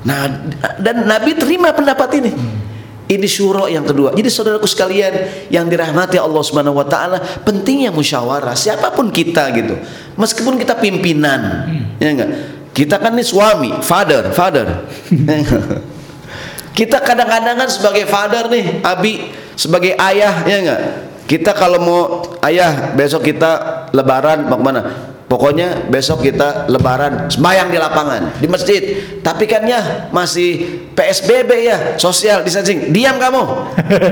[0.06, 0.30] nah
[0.78, 2.64] dan nabi terima pendapat ini hmm.
[3.04, 4.16] Ini syuro yang kedua.
[4.16, 5.12] Jadi saudaraku sekalian
[5.52, 9.76] yang dirahmati Allah Subhanahu wa taala, pentingnya musyawarah siapa pun kita gitu.
[10.16, 11.68] Meskipun kita pimpinan,
[12.00, 12.63] ya enggak?
[12.74, 14.66] Kita kan nih suami, father, father.
[16.78, 20.80] kita kadang-kadang kan sebagai father nih, abi sebagai ayah, ya enggak?
[21.24, 22.00] Kita kalau mau
[22.42, 24.82] ayah besok kita lebaran mau ke mana?
[25.24, 28.82] Pokoknya besok kita lebaran sembahyang di lapangan, di masjid.
[29.24, 32.92] Tapi kan ya masih PSBB ya, social distancing.
[32.92, 33.42] Diam kamu.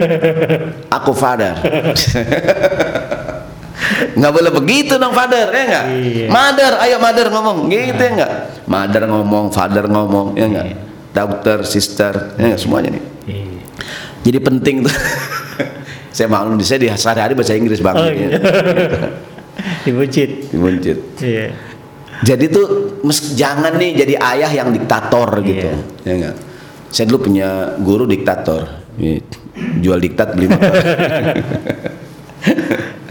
[1.03, 1.53] Aku father.
[4.15, 6.27] nggak boleh begitu dong father ya enggak Iya.
[6.29, 8.33] mother ayo mother ngomong gitu ya enggak
[8.65, 10.67] mother ngomong father ngomong ya enggak
[11.11, 13.45] dokter sister ya enggak semuanya nih Iya.
[14.23, 14.95] jadi penting tuh
[16.17, 18.29] saya maklum di saya di sehari-hari bahasa Inggris Oh, banget iya.
[18.29, 18.39] ya.
[19.85, 20.31] Dibuncit.
[20.49, 20.99] di Buncit.
[21.19, 21.53] Iya.
[22.23, 22.67] Jadi tuh
[23.03, 25.69] mes- jangan nih jadi ayah yang diktator gitu.
[25.69, 25.77] Iya.
[26.05, 26.37] Ya enggak?
[26.89, 28.69] Saya dulu punya guru diktator.
[28.97, 29.21] Iya,
[29.81, 30.73] Jual diktat beli motor.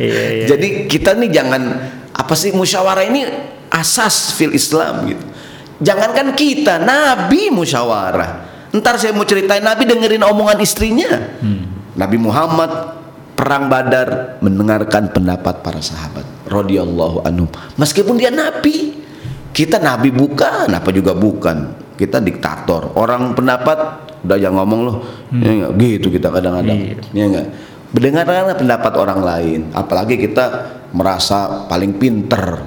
[0.01, 0.45] Iya, iya.
[0.49, 1.61] Jadi kita nih jangan
[2.09, 3.21] apa sih musyawarah ini
[3.69, 5.25] asas fil Islam gitu.
[5.81, 8.49] Jangankan kita, Nabi musyawarah.
[8.71, 11.09] Ntar saya mau ceritain Nabi dengerin omongan istrinya.
[11.97, 13.01] Nabi Muhammad
[13.35, 17.49] perang Badar mendengarkan pendapat para sahabat radhiyallahu anhum.
[17.75, 19.01] Meskipun dia nabi,
[19.49, 21.81] kita nabi bukan, apa juga bukan.
[21.97, 22.97] Kita diktator.
[22.97, 23.77] Orang pendapat
[24.21, 24.97] udah jangan ngomong loh.
[25.33, 25.71] Ya enggak?
[25.77, 26.77] Gitu kita kadang-kadang.
[26.77, 26.95] Iya.
[27.13, 27.47] Ya enggak?
[27.91, 32.63] Mendengarkan pendapat orang lain, apalagi kita merasa paling pinter,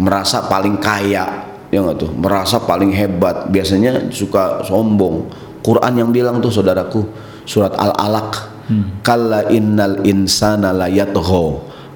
[0.00, 1.24] merasa paling kaya,
[1.68, 3.52] ya enggak tuh, merasa paling hebat.
[3.52, 5.28] Biasanya suka sombong.
[5.60, 7.04] Quran yang bilang tuh saudaraku,
[7.44, 8.30] surat Al-Alaq,
[9.04, 11.44] kalla innal insana la yatgha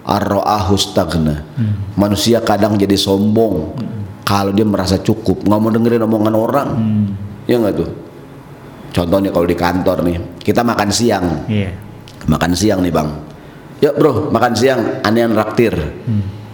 [0.04, 1.48] ar-ra'ahu staghna.
[1.96, 3.80] Manusia kadang jadi sombong
[4.28, 6.68] kalau dia merasa cukup, nggak mau dengerin omongan orang.
[7.48, 7.88] Ya enggak tuh?
[8.92, 11.87] Contohnya kalau di kantor nih, kita makan siang Iya.
[12.28, 13.08] Makan siang nih bang.
[13.80, 14.80] Yuk bro makan siang.
[15.02, 15.72] Aneh yang raktir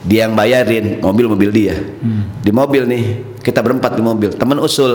[0.05, 1.75] dia yang bayarin mobil mobil dia.
[2.41, 3.05] Di mobil nih
[3.41, 4.31] kita berempat di mobil.
[4.33, 4.93] Temen usul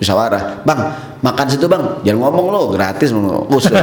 [0.00, 0.64] musyawarah.
[0.64, 0.80] Bang
[1.20, 2.00] makan situ bang.
[2.02, 3.76] Jangan ngomong lo gratis usul.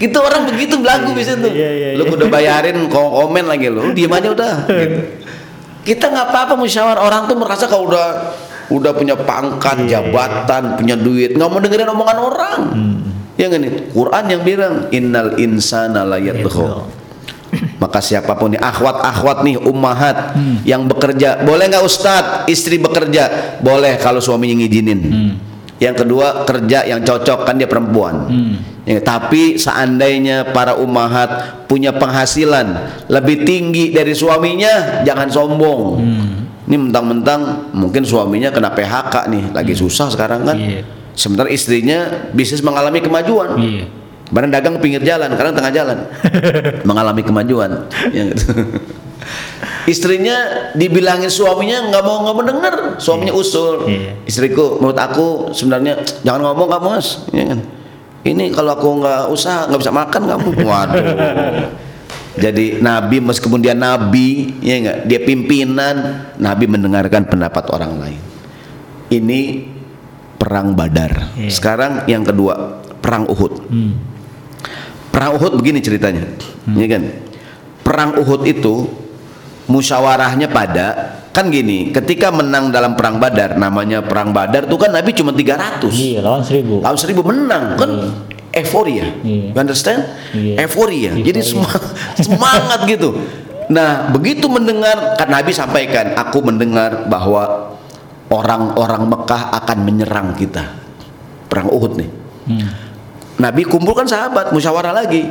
[0.00, 2.16] Gitu orang begitu belagu bisa tuh Iya, iya, lu iya.
[2.16, 3.92] udah bayarin ko- komen lagi lu.
[3.92, 4.54] Diem aja udah.
[4.64, 4.96] Gitu.
[5.92, 7.04] kita nggak apa-apa musyawarah.
[7.04, 8.32] Orang tuh merasa kalau udah
[8.72, 12.60] udah punya pangkat Iya, jabatan punya duit nggak mau dengerin omongan orang.
[12.72, 13.09] Ya
[13.48, 13.72] nggak nih?
[13.94, 17.00] Quran yang bilang innal insana la yatgha
[17.82, 21.42] maka siapa pun nih akhwat-akhwat nih ummahat yang bekerja.
[21.42, 23.58] Boleh nggak ustadz istri bekerja.
[23.58, 25.00] Boleh kalau suaminya ngizinin.
[25.80, 28.28] Yang kedua kerja yang cocok kan dia perempuan.
[28.88, 32.74] Ya, tapi seandainya para ummahat punya penghasilan
[33.12, 35.82] lebih tinggi dari suaminya jangan sombong.
[36.70, 40.54] Ini mentang-mentang mungkin suaminya kena PHK nih lagi susah sekarang kan?
[40.54, 40.99] Iya.
[41.14, 43.86] Sementara istrinya bisnis mengalami kemajuan Iya.
[44.30, 46.06] Barang dagang pinggir jalan, kadang tengah jalan,
[46.88, 47.90] mengalami kemajuan.
[48.14, 48.62] Ya gitu.
[49.90, 53.90] Istrinya dibilangin suaminya nggak mau nggak mau denger, suaminya usul.
[53.90, 54.22] Iya.
[54.30, 57.58] Istriku, menurut aku sebenarnya jangan ngomong kamu mas, ya kan?
[58.22, 60.48] Ini kalau aku nggak usaha nggak bisa makan kamu.
[60.70, 61.04] Waduh.
[62.38, 65.96] Jadi Nabi meskipun dia Nabi, ya enggak, dia pimpinan,
[66.38, 68.20] Nabi mendengarkan pendapat orang lain.
[69.10, 69.40] Ini
[70.40, 71.36] perang Badar.
[71.36, 71.52] Iya.
[71.52, 73.52] Sekarang yang kedua, perang Uhud.
[73.68, 73.92] Hmm.
[75.12, 76.24] Perang Uhud begini ceritanya,
[76.64, 77.02] ya kan?
[77.84, 78.88] Perang Uhud itu
[79.68, 85.14] musyawarahnya pada kan gini, ketika menang dalam perang Badar, namanya perang Badar tuh kan Nabi
[85.14, 85.86] cuma 300.
[85.94, 86.82] Iya, lawan seribu.
[86.82, 87.90] Tahun 1000 menang kan
[88.50, 89.06] euforia.
[89.22, 89.54] Iya.
[89.54, 90.10] You understand?
[90.34, 90.66] Iya.
[90.66, 91.14] Euforia.
[91.14, 91.82] Jadi semangat,
[92.26, 93.14] semangat gitu.
[93.70, 97.69] Nah, begitu mendengar kan Nabi sampaikan, aku mendengar bahwa
[98.30, 100.78] orang-orang Mekah akan menyerang kita.
[101.50, 102.10] Perang Uhud nih.
[102.46, 102.68] Hmm.
[103.42, 105.26] Nabi kumpulkan sahabat, musyawarah lagi.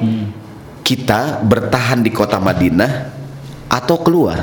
[0.84, 2.92] Kita bertahan di kota Madinah
[3.72, 4.42] atau keluar.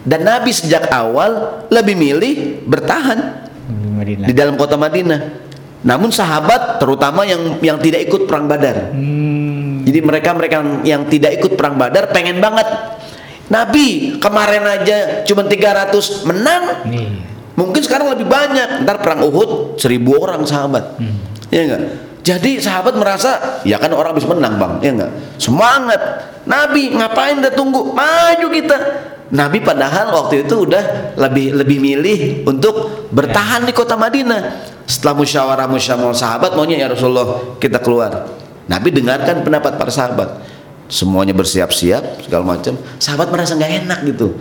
[0.00, 4.26] Dan Nabi sejak awal lebih milih bertahan Di Madinah.
[4.30, 5.20] di dalam kota Madinah.
[5.84, 8.94] Namun sahabat terutama yang yang tidak ikut perang Badar.
[8.94, 9.84] Hmm.
[9.84, 12.68] Jadi mereka mereka yang, tidak ikut perang Badar pengen banget.
[13.50, 16.64] Nabi kemarin aja cuma 300 menang.
[16.86, 17.10] Iya.
[17.58, 18.84] Mungkin sekarang lebih banyak.
[18.86, 20.96] Ntar perang Uhud seribu orang sahabat.
[21.50, 21.82] Ya enggak?
[22.20, 25.12] Jadi sahabat merasa ya kan orang habis menang bang, ya enggak?
[25.40, 26.00] Semangat.
[26.46, 27.90] Nabi ngapain udah tunggu?
[27.90, 28.78] Maju kita.
[29.30, 32.18] Nabi padahal waktu itu udah lebih lebih milih
[32.50, 34.66] untuk bertahan di kota Madinah.
[34.90, 38.26] Setelah musyawarah musyawarah sahabat maunya ya Rasulullah kita keluar.
[38.66, 40.42] Nabi dengarkan pendapat para sahabat.
[40.90, 42.74] Semuanya bersiap-siap segala macam.
[42.98, 44.34] Sahabat merasa nggak enak gitu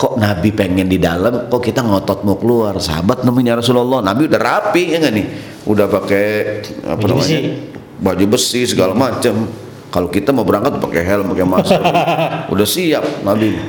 [0.00, 2.80] kok Nabi pengen di dalam kok kita ngotot mau keluar?
[2.80, 5.26] Sahabat nemuin ya Rasulullah Nabi udah rapi ya nggak nih?
[5.68, 6.26] Udah pakai
[6.88, 7.20] apa Baju namanya?
[7.20, 7.38] besi.
[8.00, 9.44] baju besi segala macam
[9.92, 11.82] kalau kita mau berangkat pakai helm pakai masker.
[12.56, 13.60] Udah siap Nabi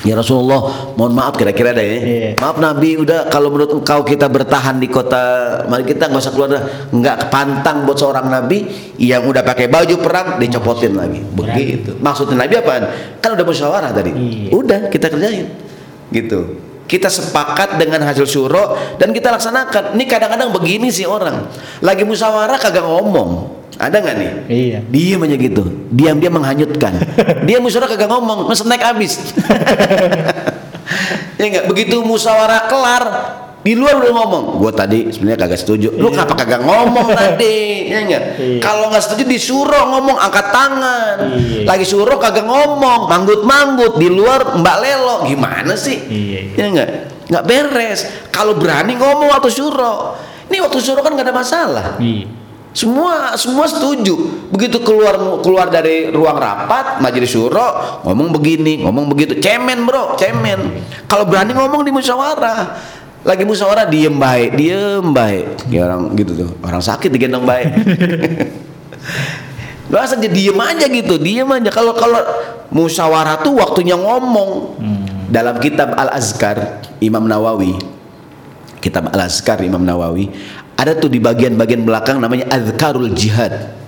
[0.00, 1.84] Ya Rasulullah, mohon maaf kira-kira deh.
[1.84, 1.96] ya.
[2.00, 2.30] Iya.
[2.40, 5.20] Maaf Nabi, udah kalau menurut engkau kita bertahan di kota,
[5.68, 6.48] mari kita nggak usah keluar.
[6.88, 8.64] Nggak pantang buat seorang Nabi
[8.96, 11.20] yang udah pakai baju perang dicopotin lagi.
[11.20, 12.00] Begitu.
[12.00, 12.84] Maksudnya Nabi apaan?
[13.20, 14.10] Kan udah musyawarah tadi.
[14.16, 14.48] Iya.
[14.56, 15.52] Udah kita kerjain.
[16.08, 16.69] Gitu.
[16.90, 19.94] Kita sepakat dengan hasil syuro dan kita laksanakan.
[19.94, 21.46] Ini kadang-kadang begini sih orang.
[21.86, 23.62] Lagi musyawarah kagak ngomong.
[23.78, 24.30] Ada nggak nih?
[24.50, 24.78] Iya.
[24.90, 25.62] Diam aja gitu.
[25.94, 26.98] Diam-diam menghanyutkan.
[27.46, 29.22] Dia musyawarah kagak ngomong, mesen naik habis.
[31.38, 33.04] ya enggak begitu musyawarah kelar
[33.60, 37.58] di luar udah ngomong gue tadi sebenarnya kagak setuju lu kenapa kagak ngomong tadi
[37.92, 38.56] ya enggak Iya.
[38.58, 41.68] kalau nggak setuju disuruh ngomong angkat tangan Iya.
[41.68, 46.40] lagi suruh kagak ngomong manggut manggut di luar mbak lelo gimana sih Iya.
[46.56, 46.88] ya enggak
[47.28, 50.16] nggak beres kalau berani ngomong waktu suruh
[50.48, 52.40] ini waktu suruh kan nggak ada masalah Iya.
[52.70, 54.14] semua semua setuju.
[54.46, 57.66] Begitu keluar keluar dari ruang rapat majelis syuro
[58.06, 59.42] ngomong begini, ngomong begitu.
[59.42, 60.78] Cemen, Bro, cemen.
[61.10, 62.78] Kalau berani ngomong di musyawarah.
[63.20, 65.68] Lagi musyawarah diem baik, diem baik.
[65.68, 66.50] Ya orang gitu tuh.
[66.64, 67.68] Orang sakit digendong baik.
[69.90, 71.68] Gak saja diem aja gitu, diem aja.
[71.68, 72.22] Kalau kalau
[72.72, 74.80] musyawarah tuh waktunya ngomong.
[75.30, 77.78] Dalam kitab Al Azkar Imam Nawawi,
[78.82, 80.32] kitab Al Azkar Imam Nawawi,
[80.74, 83.78] ada tuh di bagian-bagian belakang namanya Azkarul Jihad.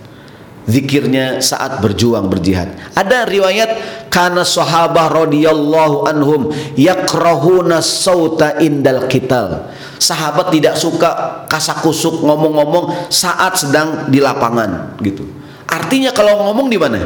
[0.62, 2.70] Zikirnya saat berjuang berjihad.
[2.94, 3.70] Ada riwayat
[4.06, 9.74] karena sahabah radhiyallahu anhum yakrahuna sauta indal kital.
[9.98, 15.26] Sahabat tidak suka kasakusuk ngomong-ngomong saat sedang di lapangan gitu.
[15.66, 17.00] Artinya kalau ngomong di mana?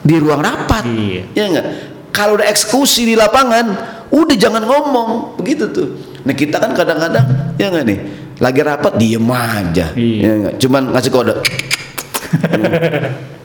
[0.00, 0.88] Di ruang rapat.
[0.88, 1.22] Iya.
[1.36, 1.66] Ya enggak?
[2.16, 3.66] Kalau udah eksekusi di lapangan,
[4.08, 5.88] udah jangan ngomong, begitu tuh.
[6.24, 7.98] Nah kita kan kadang-kadang, ya enggak nih,
[8.40, 10.20] lagi rapat diem aja, Iya.
[10.24, 10.54] ya enggak?
[10.64, 11.34] Cuman ngasih kode.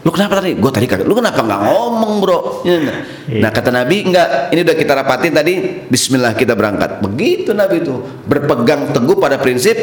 [0.04, 0.60] Lu kenapa tadi?
[0.60, 1.08] Gue tadi kagak.
[1.08, 2.40] Lu kenapa nggak ngomong bro?
[2.68, 2.98] Ya enggak?
[3.30, 3.40] Iya.
[3.40, 4.28] Nah kata Nabi enggak.
[4.52, 5.54] Ini udah kita rapatin tadi.
[5.88, 7.00] Bismillah kita berangkat.
[7.00, 7.96] Begitu Nabi itu
[8.28, 9.76] berpegang teguh pada prinsip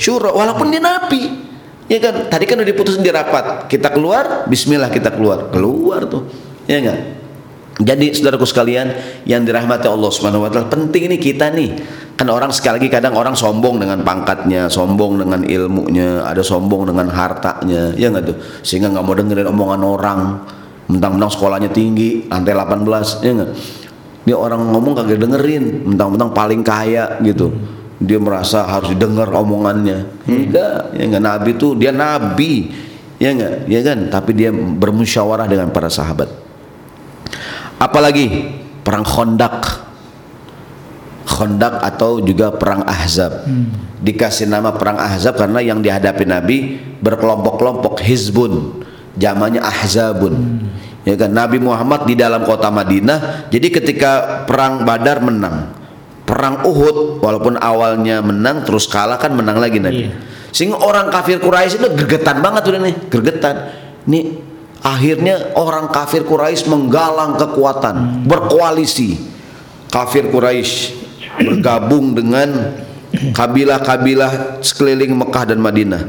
[0.00, 0.32] syuro.
[0.32, 1.44] Walaupun dia Nabi.
[1.86, 2.30] Ya kan?
[2.32, 3.68] Tadi kan udah diputusin di rapat.
[3.68, 4.48] Kita keluar.
[4.48, 5.52] Bismillah kita keluar.
[5.52, 6.24] Keluar tuh.
[6.64, 7.25] Ya enggak?
[7.76, 8.88] Jadi saudaraku sekalian
[9.28, 11.76] yang dirahmati Allah Subhanahu wa taala, penting ini kita nih.
[12.16, 17.12] Kan orang sekali lagi kadang orang sombong dengan pangkatnya, sombong dengan ilmunya, ada sombong dengan
[17.12, 18.36] hartanya, ya enggak tuh?
[18.64, 20.20] Sehingga nggak mau dengerin omongan orang.
[20.86, 23.50] Mentang-mentang sekolahnya tinggi, lantai 18, ya enggak?
[24.24, 27.52] Dia orang ngomong kagak dengerin, mentang-mentang paling kaya gitu.
[28.00, 30.24] Dia merasa harus didengar omongannya.
[30.24, 32.72] Enggak, ya enggak nabi tuh dia nabi.
[33.20, 33.68] Ya enggak?
[33.68, 34.08] Ya kan?
[34.08, 36.45] Tapi dia bermusyawarah dengan para sahabat.
[37.76, 39.84] Apalagi perang Khandaq.
[41.26, 43.44] Khandaq atau juga perang Ahzab.
[44.00, 46.56] Dikasih nama perang Ahzab karena yang dihadapi Nabi
[47.02, 48.84] berkelompok-kelompok hizbun,
[49.18, 50.64] zamannya Ahzabun.
[51.06, 53.50] Ya kan Nabi Muhammad di dalam kota Madinah.
[53.50, 55.74] Jadi ketika perang Badar menang.
[56.26, 60.10] Perang Uhud walaupun awalnya menang terus kalah kan menang lagi Nabi.
[60.10, 60.18] Iya.
[60.50, 63.54] Sehingga orang kafir Quraisy itu gergetan banget udah nih, gergetan.
[64.10, 64.42] Nih
[64.86, 69.34] akhirnya orang kafir Quraisy menggalang kekuatan, berkoalisi.
[69.90, 70.94] Kafir Quraisy
[71.42, 72.78] bergabung dengan
[73.34, 76.02] kabilah-kabilah sekeliling Mekah dan Madinah.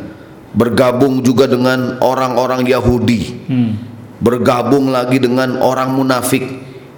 [0.53, 3.49] Bergabung juga dengan orang-orang Yahudi.
[4.17, 6.41] Bergabung lagi dengan orang munafik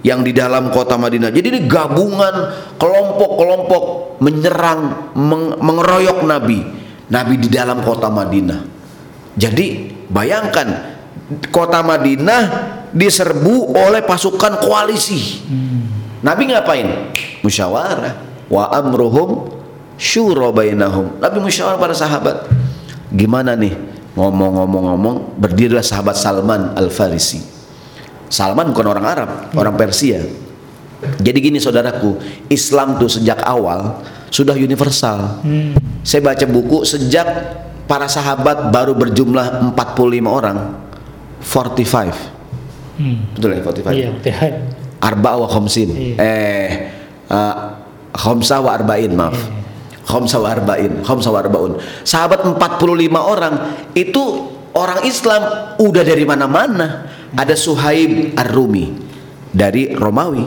[0.00, 1.28] yang di dalam kota Madinah.
[1.28, 6.58] Jadi ini gabungan kelompok-kelompok menyerang, meng- mengeroyok Nabi.
[7.12, 8.60] Nabi di dalam kota Madinah.
[9.36, 10.89] Jadi bayangkan
[11.50, 12.42] kota Madinah
[12.90, 15.42] diserbu oleh pasukan koalisi.
[16.20, 17.14] Nabi ngapain?
[17.40, 18.14] Musyawarah.
[18.50, 19.46] Wa amruhum
[19.94, 21.22] syura bainahum.
[21.22, 22.50] Nabi musyawarah para sahabat.
[23.14, 23.74] Gimana nih?
[24.10, 27.38] Ngomong-ngomong-ngomong, berdirilah sahabat Salman Al-Farisi.
[28.26, 30.22] Salman bukan orang Arab, orang Persia.
[31.22, 32.18] Jadi gini saudaraku,
[32.50, 35.40] Islam tuh sejak awal sudah universal.
[36.02, 37.26] Saya baca buku sejak
[37.86, 40.58] para sahabat baru berjumlah 45 orang.
[41.42, 43.00] 45.
[43.00, 43.16] Hmm.
[43.36, 43.96] Betul ya 45?
[43.96, 44.10] Iya.
[45.00, 45.88] Arba wa khamsin.
[45.92, 46.14] Iya.
[46.20, 46.68] Eh
[47.32, 47.54] uh,
[48.12, 49.38] khamsa wa arba'in, maaf.
[50.04, 51.78] Khamsa wa arba'in, khamsa wa arba'un.
[52.02, 52.58] Sahabat 45
[53.16, 53.54] orang
[53.94, 54.22] itu
[54.74, 55.42] orang Islam
[55.78, 57.06] udah dari mana-mana.
[57.30, 58.90] Ada Suhaib Ar-Rumi
[59.54, 60.42] dari Romawi.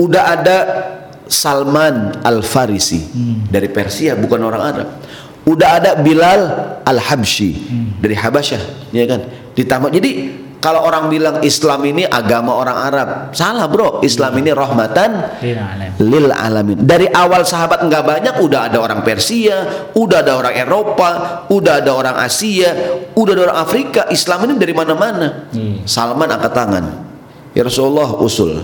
[0.00, 0.58] Udah ada
[1.28, 3.12] Salman Al-Farisi
[3.52, 4.88] dari Persia bukan orang Arab.
[5.44, 6.40] Udah ada Bilal
[6.88, 7.52] Al-Habsyi
[8.00, 9.20] dari Habasyah, ya kan?
[9.60, 10.10] Ditambah jadi
[10.60, 14.04] kalau orang bilang Islam ini agama orang Arab, salah bro.
[14.04, 15.92] Islam ini rahmatan Lil alamin.
[16.04, 16.76] lil alamin.
[16.84, 21.10] Dari awal sahabat nggak banyak, udah ada orang Persia, udah ada orang Eropa,
[21.48, 22.76] udah ada orang Asia,
[23.16, 24.04] udah ada orang Afrika.
[24.12, 25.48] Islam ini dari mana-mana.
[25.48, 25.88] Iya.
[25.88, 26.84] Salman angkat tangan.
[27.56, 28.60] Ya Rasulullah usul.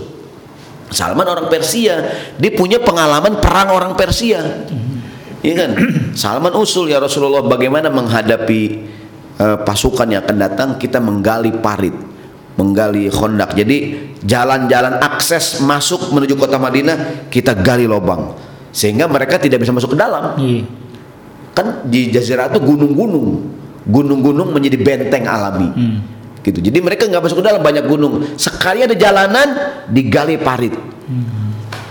[0.93, 4.69] Salman orang Persia, dia punya pengalaman perang orang Persia.
[5.41, 5.71] Iya kan?
[6.21, 8.61] Salman usul ya Rasulullah bagaimana menghadapi
[9.37, 11.93] eh, pasukan yang akan datang kita menggali parit,
[12.57, 13.53] menggali kondak.
[13.53, 18.33] Jadi jalan-jalan akses masuk menuju kota Madinah kita gali lubang
[18.73, 20.37] sehingga mereka tidak bisa masuk ke dalam.
[20.37, 20.65] Iya.
[21.57, 23.49] Kan di jazirah itu gunung-gunung,
[23.89, 25.69] gunung-gunung menjadi benteng alami.
[25.73, 25.97] Hmm.
[26.45, 26.61] Gitu.
[26.61, 28.21] Jadi mereka nggak masuk ke dalam banyak gunung.
[28.37, 30.77] Sekali ada jalanan digali parit.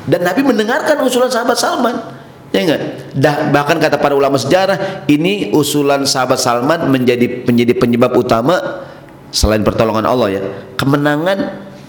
[0.06, 2.15] Dan Nabi mendengarkan usulan sahabat Salman.
[2.56, 2.82] Ya enggak?
[3.12, 8.80] Dah, bahkan kata para ulama sejarah, ini usulan sahabat Salman menjadi menjadi penyebab utama
[9.28, 10.42] selain pertolongan Allah ya,
[10.80, 11.38] kemenangan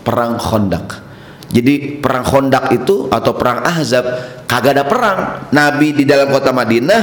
[0.03, 1.07] perang Khandaq.
[1.47, 4.03] Jadi perang Khandaq itu atau perang Ahzab
[4.43, 5.19] kagak ada perang.
[5.55, 7.01] Nabi di dalam kota Madinah,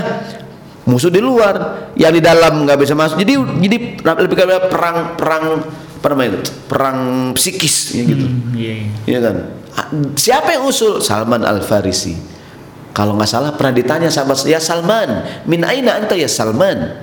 [0.84, 1.88] musuh di luar.
[1.96, 3.16] Yang di dalam nggak bisa masuk.
[3.24, 3.32] Jadi
[3.64, 5.44] jadi lebih kepada perang perang
[6.04, 6.52] apa namanya itu?
[6.68, 6.98] Perang
[7.32, 8.28] psikis ya gitu.
[8.28, 8.72] Hmm, Iya.
[8.76, 8.88] iya.
[9.08, 9.36] Iya kan?
[10.12, 11.00] Siapa yang usul?
[11.00, 12.34] Salman Al Farisi.
[12.95, 16.95] Kalau nggak salah pernah ditanya sahabat ya Salman, min aina anta ya Salman?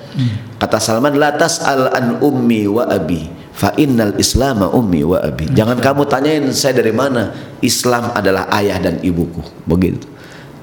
[0.56, 5.52] Kata Salman, la tas'al an ummi wa abi, fa innal islama ummi wa abi.
[5.52, 7.36] Jangan kamu tanyain saya dari mana.
[7.60, 9.44] Islam adalah ayah dan ibuku.
[9.68, 10.08] Begitu.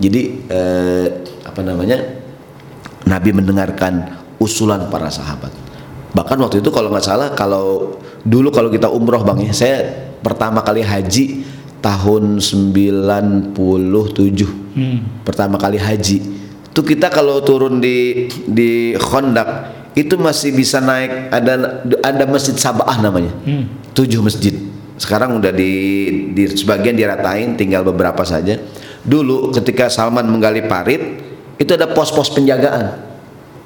[0.01, 1.07] Jadi eh,
[1.45, 2.01] apa namanya?
[3.05, 5.53] Nabi mendengarkan usulan para sahabat.
[6.17, 9.77] Bahkan waktu itu kalau nggak salah kalau dulu kalau kita umroh bang ya, saya
[10.25, 11.45] pertama kali haji
[11.85, 14.99] tahun 97 Hmm.
[15.27, 16.19] pertama kali haji.
[16.71, 23.03] Itu kita kalau turun di di Kondak itu masih bisa naik ada ada masjid Sabah
[23.03, 23.35] namanya.
[23.43, 23.67] Hmm.
[23.99, 24.55] tujuh masjid.
[24.99, 25.71] Sekarang udah di,
[26.35, 28.59] di sebagian diratain tinggal beberapa saja.
[29.03, 31.23] Dulu ketika Salman menggali parit
[31.59, 33.11] itu ada pos-pos penjagaan.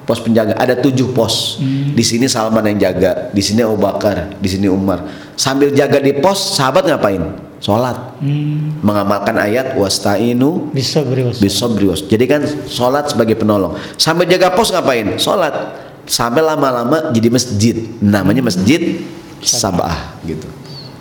[0.03, 1.61] Pos penjaga ada tujuh pos.
[1.93, 5.05] Di sini Salman yang jaga di sini Abu Bakar di sini Umar.
[5.37, 8.83] Sambil jaga di pos sahabat ngapain sholat Hmm.
[8.83, 12.03] mengamalkan ayat wasta'inu was.
[12.11, 13.79] Jadi kan sholat sebagai penolong.
[13.95, 15.15] Sampai jaga pos ngapain?
[15.15, 15.55] Sholat.
[16.03, 17.79] Sampai lama-lama jadi masjid.
[18.03, 18.99] Namanya masjid
[19.43, 20.47] Sabah gitu.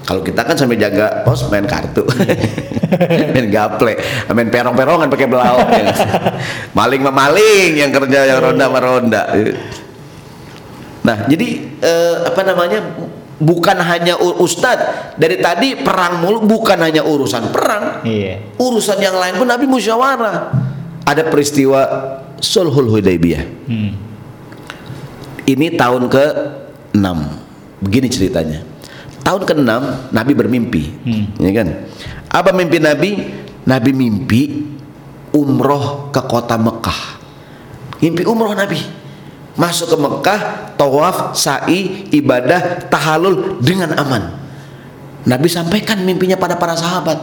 [0.01, 2.01] Kalau kita kan sampai jaga pos main kartu,
[3.38, 3.93] main gaple,
[4.34, 5.93] main perong-perongan pakai belau, ya.
[6.74, 9.22] maling memaling yang kerja yang ronda sama ronda.
[11.05, 11.47] Nah, jadi
[11.80, 12.82] eh, apa namanya?
[13.42, 18.54] Bukan hanya ustadz dari tadi perang mulu, bukan hanya urusan perang, Iya.
[18.62, 20.54] urusan yang lain pun Nabi musyawarah.
[21.10, 21.82] Ada peristiwa
[22.38, 23.44] Sulhul Hudaybiyah.
[23.66, 23.92] Hmm.
[25.50, 27.08] Ini tahun ke-6.
[27.82, 28.62] Begini ceritanya.
[29.26, 29.70] Tahun ke-6
[30.14, 30.84] Nabi bermimpi.
[31.02, 31.26] Hmm.
[31.42, 31.68] Ya kan?
[32.30, 33.10] Apa mimpi Nabi?
[33.66, 34.42] Nabi mimpi
[35.34, 37.18] umroh ke kota Mekah.
[38.06, 39.01] Mimpi umroh Nabi.
[39.60, 40.39] Masuk ke Mekah,
[40.80, 44.32] tawaf, sa'i, ibadah, tahalul dengan aman.
[45.28, 47.20] Nabi sampaikan mimpinya pada para sahabat.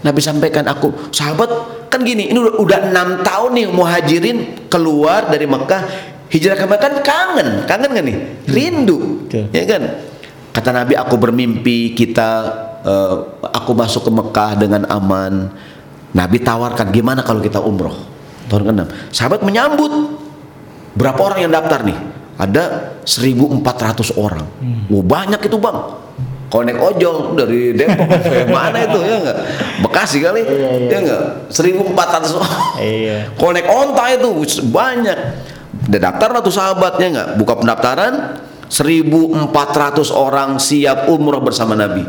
[0.00, 1.48] Nabi sampaikan aku, sahabat
[1.88, 4.38] kan gini, ini udah, udah enam tahun nih muhajirin
[4.68, 8.18] keluar dari Mekah hijrah ke Mekah kan kangen, kangen kan nih,
[8.50, 9.48] rindu, Betul.
[9.54, 9.82] ya kan?
[10.54, 12.30] Kata Nabi, aku bermimpi kita,
[12.82, 15.50] eh, aku masuk ke Mekah dengan aman.
[16.14, 17.94] Nabi tawarkan gimana kalau kita umroh
[18.46, 18.82] tahun ke-6.
[19.10, 20.13] Sahabat menyambut.
[20.94, 21.98] Berapa orang yang daftar nih?
[22.34, 24.46] Ada 1.400 orang.
[24.90, 25.78] Wah banyak itu bang.
[26.50, 28.06] Kalau naik ojol dari Depok
[28.46, 29.38] mana itu ya enggak?
[29.82, 30.46] Bekasi kali,
[30.86, 31.50] ya enggak?
[31.50, 32.54] 1.400 orang.
[32.78, 33.18] Iya.
[33.34, 34.30] Kalau naik onta itu
[34.70, 35.18] banyak.
[35.90, 37.28] Udah daftar lah tuh sahabatnya enggak?
[37.42, 38.38] Buka pendaftaran
[38.70, 39.50] 1400
[40.14, 42.06] orang siap umroh bersama Nabi.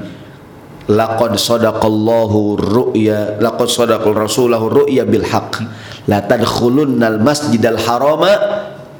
[0.85, 5.65] Laqad sadaqallahu ru'ya laqad sadaqal rasulahu ru'ya bil haqq.
[6.05, 8.29] La tadkhulunnal masjidal harama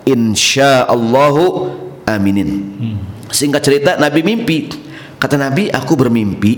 [0.06, 1.44] insyaallahu
[2.06, 2.50] aminin.
[3.30, 4.70] Singkat cerita Nabi mimpi.
[5.18, 6.54] Kata Nabi, aku bermimpi.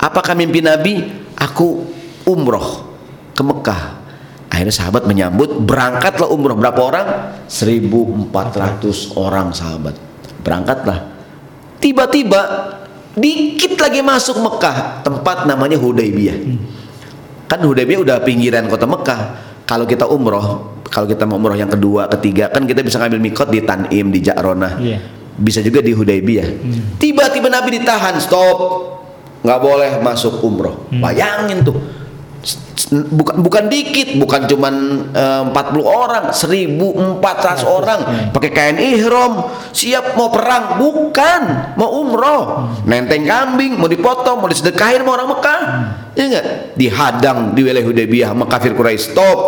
[0.00, 1.04] Apakah mimpi Nabi?
[1.36, 1.84] Aku
[2.24, 2.88] umroh
[3.36, 3.82] ke Mekah.
[4.48, 6.56] Akhirnya sahabat menyambut, berangkatlah umroh.
[6.56, 7.06] Berapa orang?
[7.50, 9.98] 1400 orang sahabat.
[10.40, 11.12] Berangkatlah.
[11.82, 12.40] Tiba-tiba
[13.18, 16.38] dikit lagi masuk Mekah, tempat namanya Hudaybiyah.
[17.44, 19.20] Kan Hudaybiyah udah pinggiran kota Mekah.
[19.64, 23.48] Kalau kita umroh, kalau kita mau umroh yang kedua, ketiga, kan kita bisa ngambil mikot
[23.48, 24.76] di Tanim, di Ja'ronah.
[24.76, 24.98] Iya.
[25.34, 26.48] Bisa juga di Hudaybiyah.
[27.00, 28.56] Tiba-tiba Nabi ditahan, stop.
[29.44, 30.88] nggak boleh masuk umroh.
[30.88, 31.76] Bayangin tuh.
[32.92, 34.74] Bukan bukan dikit, bukan cuman
[35.16, 42.70] eh, 40 orang, 1400 orang pakai kain ihram, siap mau perang, bukan, mau umroh.
[42.84, 45.60] Nenteng kambing, mau dipotong, mau disedekahin sama orang Mekah.
[46.14, 46.46] Ya enggak?
[46.78, 49.40] Dihadang di wilayah Hudaybiyah sama kafir Quraisy, stop.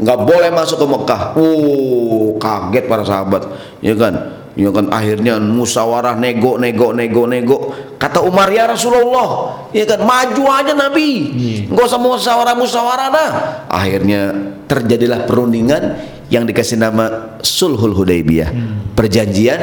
[0.00, 1.22] nggak boleh masuk ke Mekah.
[1.36, 3.44] Oh, kaget para sahabat,
[3.84, 4.39] ya kan?
[4.60, 7.58] Ya kan akhirnya musyawarah nego nego nego nego.
[7.96, 11.32] Kata Umar ya Rasulullah, ya kan maju aja Nabi.
[11.64, 13.30] Enggak usah musyawarah musyawarah dah.
[13.72, 14.36] Akhirnya
[14.68, 15.96] terjadilah perundingan
[16.28, 18.52] yang dikasih nama Sulhul Hudaybiyah.
[18.92, 19.60] Perjanjian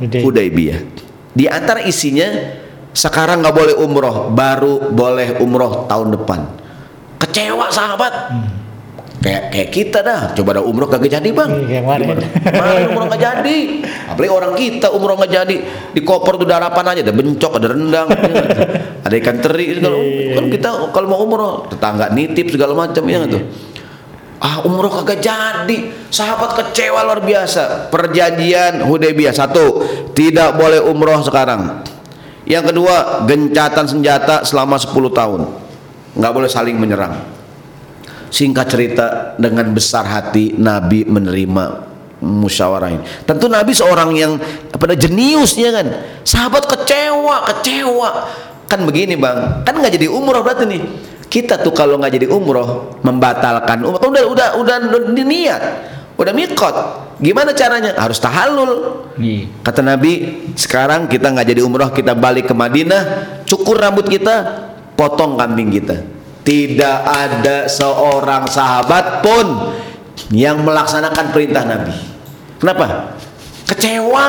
[0.00, 0.24] Hudaybiyah.
[0.24, 0.78] Hudaybiyah.
[1.36, 2.56] Di antara isinya
[2.96, 6.40] sekarang nggak boleh umroh, baru boleh umroh tahun depan.
[7.20, 8.32] Kecewa sahabat.
[9.28, 11.52] Kayak kayak kita dah, coba dah umroh kagak jadi bang.
[11.68, 12.16] Iya, kemarin.
[12.32, 13.58] Kemarin umroh nggak jadi.
[14.08, 15.56] Apalagi orang kita umroh nggak jadi.
[15.92, 18.44] Di koper tuh darapan aja, ada bencok, ada rendang, ya,
[19.04, 19.76] ada ikan teri.
[19.84, 20.00] Kalau
[20.32, 23.44] kan kita kalau mau umroh, tetangga nitip segala macam ya tuh.
[24.40, 25.76] Ah umroh kagak jadi,
[26.08, 27.92] sahabat kecewa luar biasa.
[27.92, 29.84] Perjanjian Hudaybiyah satu,
[30.16, 31.84] tidak boleh umroh sekarang.
[32.48, 35.40] Yang kedua, gencatan senjata selama 10 tahun,
[36.16, 37.36] nggak boleh saling menyerang.
[38.28, 39.06] Singkat cerita
[39.40, 41.64] dengan besar hati Nabi menerima
[42.18, 43.04] musyawarah ini.
[43.24, 44.36] Tentu Nabi seorang yang
[44.74, 45.86] pada jeniusnya kan.
[46.26, 48.10] Sahabat kecewa, kecewa.
[48.68, 50.82] Kan begini bang, kan nggak jadi umroh berarti nih.
[51.28, 55.62] Kita tuh kalau nggak jadi umroh membatalkan umroh, udah udah udah, udah niat,
[56.20, 56.76] udah mikot.
[57.16, 57.96] Gimana caranya?
[57.96, 59.04] Harus tahallul.
[59.64, 63.02] Kata Nabi, sekarang kita nggak jadi umroh, kita balik ke Madinah,
[63.48, 66.17] cukur rambut kita, potong kambing kita.
[66.48, 69.76] Tidak ada seorang sahabat pun
[70.32, 71.92] yang melaksanakan perintah Nabi.
[72.56, 73.12] Kenapa?
[73.68, 74.26] Kecewa,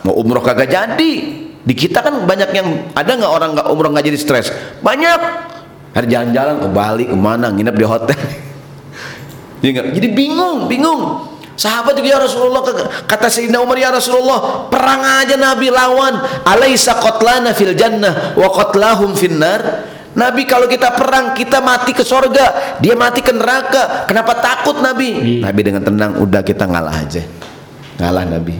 [0.00, 1.12] mau umroh kagak jadi.
[1.60, 4.48] Di kita kan banyak yang ada nggak orang nggak umroh nggak jadi stres?
[4.80, 5.20] Banyak.
[5.92, 8.20] Hari jalan-jalan ke Bali ke mana nginep di hotel.
[9.58, 9.90] Iya?
[9.90, 11.26] Jadi bingung, bingung.
[11.58, 12.62] Sahabat juga ya Rasulullah
[13.10, 16.14] kata Sayyidina Umar ya Rasulullah perang aja Nabi lawan
[16.46, 19.82] alaisa qatlana fil jannah wa qatlahum finnar
[20.18, 22.76] Nabi kalau kita perang kita mati ke sorga.
[22.82, 24.02] Dia mati ke neraka.
[24.10, 25.38] Kenapa takut Nabi?
[25.38, 25.46] Iya.
[25.46, 27.22] Nabi dengan tenang udah kita ngalah aja.
[28.02, 28.58] Ngalah Nabi.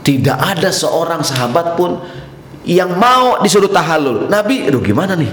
[0.00, 2.00] Tidak ada seorang sahabat pun
[2.64, 5.28] yang mau disuruh tahallul Nabi aduh gimana nih?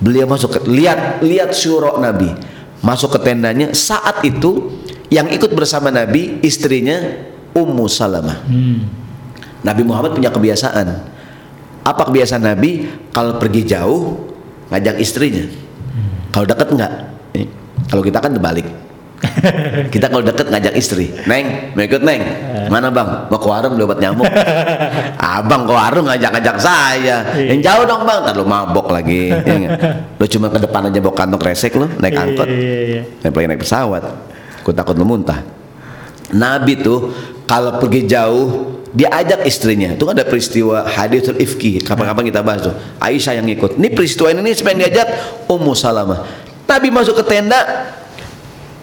[0.00, 2.32] Beliau masuk ke lihat lihat syurok Nabi.
[2.80, 3.76] Masuk ke tendanya.
[3.76, 4.72] Saat itu
[5.12, 8.40] yang ikut bersama Nabi istrinya Ummu Salamah.
[8.48, 8.88] Hmm.
[9.60, 11.12] Nabi Muhammad punya kebiasaan.
[11.84, 12.88] Apa kebiasaan Nabi?
[13.12, 14.31] Kalau pergi jauh
[14.72, 15.44] ngajak istrinya.
[16.32, 16.92] Kalau deket enggak
[17.36, 17.46] Nih,
[17.88, 18.68] kalau kita kan terbalik.
[19.94, 21.14] Kita kalau deket ngajak istri.
[21.30, 22.22] Neng mau ikut Neng?
[22.66, 23.30] Mana bang?
[23.30, 24.26] Mau ke warung beli obat nyamuk.
[25.38, 27.22] Abang ke warung ngajak-ngajak saya.
[27.38, 28.18] Yang jauh dong bang.
[28.26, 29.72] Ntar lu mabok lagi ya nggak?
[30.18, 32.50] lu cuma ke depan aja bawa kantong resek lu naik angkot.
[32.50, 33.30] Iya, iya, iya.
[33.30, 34.02] Apalagi naik pesawat.
[34.66, 35.38] Aku takut lu muntah.
[36.34, 37.14] Nabi tuh
[37.46, 39.96] kalau pergi jauh dia ajak istrinya.
[39.96, 42.74] Itu kan ada peristiwa hadithul ifki kapan-kapan kita bahas tuh.
[43.00, 43.80] Aisyah yang ikut.
[43.80, 45.08] Ini peristiwa ini yang diajak
[45.48, 46.28] Ummu Salamah.
[46.68, 47.88] Nabi masuk ke tenda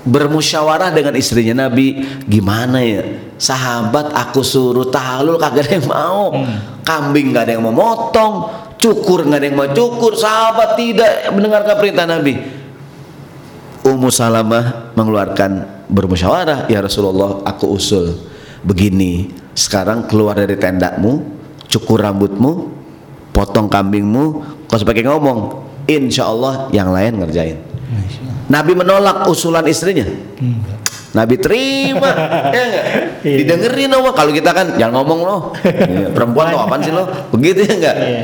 [0.06, 1.70] bermusyawarah dengan istrinya.
[1.70, 3.06] Nabi gimana ya?
[3.40, 6.34] Sahabat aku suruh tahlul kagak ada yang mau.
[6.86, 8.50] Kambing gak ada yang mau motong
[8.82, 10.18] cukur gak ada yang mau cukur.
[10.18, 12.34] Sahabat tidak mendengarkan perintah Nabi.
[13.86, 18.12] Ummu Salamah mengeluarkan bermusyawarah ya Rasulullah aku usul
[18.62, 21.20] begini sekarang keluar dari tendamu
[21.68, 22.72] cukur rambutmu
[23.36, 24.24] potong kambingmu
[24.72, 27.60] kau sebagai ngomong insya Allah yang lain ngerjain.
[28.50, 30.08] Nabi menolak usulan istrinya.
[31.10, 32.10] Nabi terima
[32.56, 32.86] ya enggak?
[33.26, 33.38] Iya.
[33.42, 35.42] didengerin sama kalau kita kan jangan ngomong loh
[36.16, 38.24] perempuan lo apaan sih lo begitu ya enggak Iya.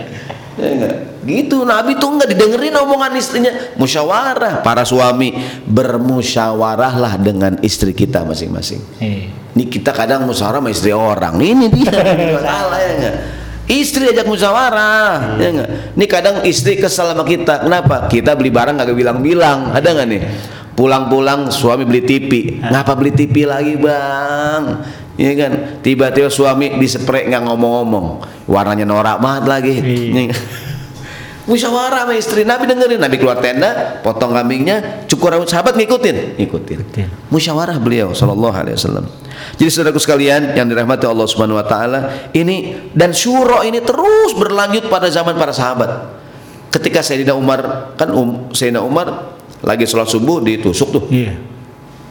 [0.62, 0.94] Ya enggak?
[1.26, 3.50] Gitu Nabi tuh enggak didengerin omongan istrinya
[3.82, 5.34] Musyawarah Para suami
[5.66, 9.34] Bermusyawarahlah dengan istri kita masing-masing Iya.
[9.58, 11.90] Ini kita kadang musyawarah sama istri orang Ini dia
[12.46, 13.16] Salah ya enggak
[13.66, 15.70] Istri ajak musyawarah ya enggak?
[15.98, 18.06] Ini kadang istri kesal sama kita Kenapa?
[18.06, 20.22] Kita beli barang kagak bilang-bilang Ada enggak nih?
[20.78, 24.64] Pulang-pulang suami beli TV Ngapa beli TV lagi bang?
[25.16, 25.52] Iya kan?
[25.82, 30.36] Tiba-tiba suami disprek nggak ngomong-ngomong Warnanya norak banget lagi Iya.
[31.46, 36.80] Musyawarah sama istri Nabi dengerin Nabi keluar tenda Potong kambingnya Cukur rambut sahabat ngikutin Ngikutin
[37.36, 39.06] musyawarah beliau sallallahu alaihi wasallam.
[39.60, 44.88] Jadi saudaraku sekalian yang dirahmati Allah Subhanahu wa taala, ini dan syura ini terus berlanjut
[44.88, 46.16] pada zaman para sahabat.
[46.72, 51.04] Ketika Sayyidina Umar kan um, Sayyidina Umar lagi sholat subuh ditusuk tuh.
[51.12, 51.36] Iya.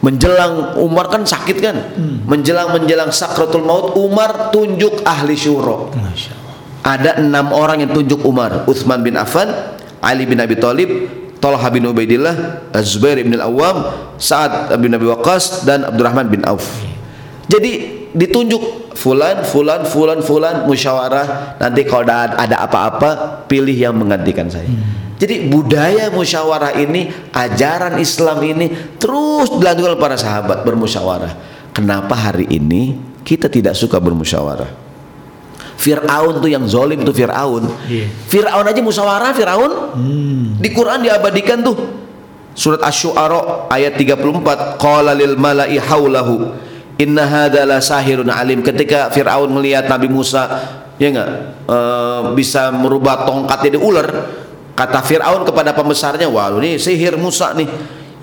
[0.05, 1.97] Menjelang Umar kan sakit kan?
[2.29, 5.33] Menjelang menjelang sakratul maut Umar tunjuk ahli.
[5.33, 6.44] Masya Allah.
[6.85, 9.49] Ada enam orang yang tunjuk Umar Uthman bin Affan
[10.05, 10.89] Ali bin Abi Thalib
[11.45, 13.77] Talha bin Ubaidillah, Az-Zubair bin Al-Awwam,
[14.17, 16.65] Sa'ad bin Abi Waqqas dan Abdurrahman bin Auf.
[17.45, 21.59] Jadi ditunjuk fulan, fulan, fulan, fulan musyawarah.
[21.61, 24.65] Nanti kalau ada apa-apa pilih yang menggantikan saya.
[25.21, 31.33] Jadi budaya musyawarah ini, ajaran Islam ini terus oleh para sahabat bermusyawarah.
[31.75, 34.84] Kenapa hari ini kita tidak suka bermusyawarah?
[35.85, 37.69] Fir'aun tuh yang zolim tuh Fir'aun.
[37.85, 38.09] Iya.
[38.25, 39.71] Fir'aun aja musyawarah Fir'aun.
[40.57, 41.77] Di Quran diabadikan tuh.
[42.57, 46.55] Surat Asy-Syu'ara ayat 34, qala lil mala'i haulahu
[46.97, 48.65] inna hadza la sahirun alim.
[48.65, 50.49] Ketika Fir'aun melihat Nabi Musa
[50.95, 51.29] ya enggak
[51.67, 54.07] eh, bisa merubah tongkat jadi ular,
[54.73, 57.67] kata Fir'aun kepada pembesarnya, "Wah, ini sihir Musa nih."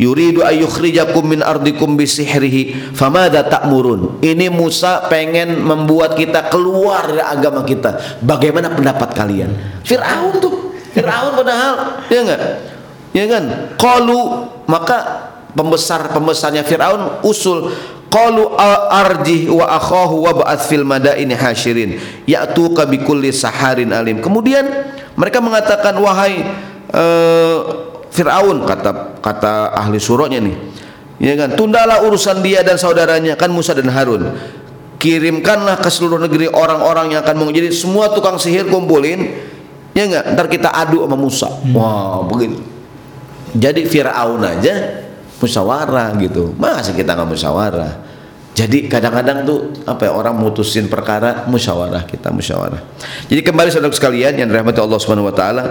[0.02, 4.18] Yuridu ayyukhrijakum min ardikum bisihrihi famada ta'murun.
[4.18, 8.18] Ini Musa pengen membuat kita keluar dari agama kita.
[8.18, 9.54] Bagaimana pendapat kalian?
[9.86, 10.74] Firaun tuh.
[10.90, 12.42] Firaun padahal ya enggak?
[13.14, 13.44] Ya kan?
[13.78, 14.20] Qalu
[14.66, 14.98] maka
[15.54, 17.70] pembesar-pembesarnya Firaun usul
[18.10, 18.58] qalu
[18.90, 21.96] arji wa akhahu wa ba'ats fil madaini hasyirin
[22.26, 24.18] ya'tuka bikulli saharin alim.
[24.18, 24.66] Kemudian
[25.14, 26.42] mereka mengatakan wahai
[26.90, 27.58] eh,
[28.12, 30.56] Fir'aun kata kata ahli surahnya nih.
[31.22, 31.54] Ya kan?
[31.54, 34.34] Tundalah urusan dia dan saudaranya kan Musa dan Harun.
[34.98, 39.34] Kirimkanlah ke seluruh negeri orang-orang yang akan menjadi semua tukang sihir kumpulin
[39.94, 41.48] ya enggak ntar kita adu sama Musa.
[41.74, 42.72] Wah begitu
[43.52, 45.04] jadi Fir'aun aja
[45.36, 46.56] musyawarah gitu.
[46.56, 47.92] Masa kita nggak musyawarah?
[48.52, 52.80] Jadi kadang-kadang tuh apa ya orang mutusin perkara musyawarah kita musyawarah.
[53.28, 55.64] Jadi kembali saudara sekalian yang dirahmati Allah Subhanahu wa taala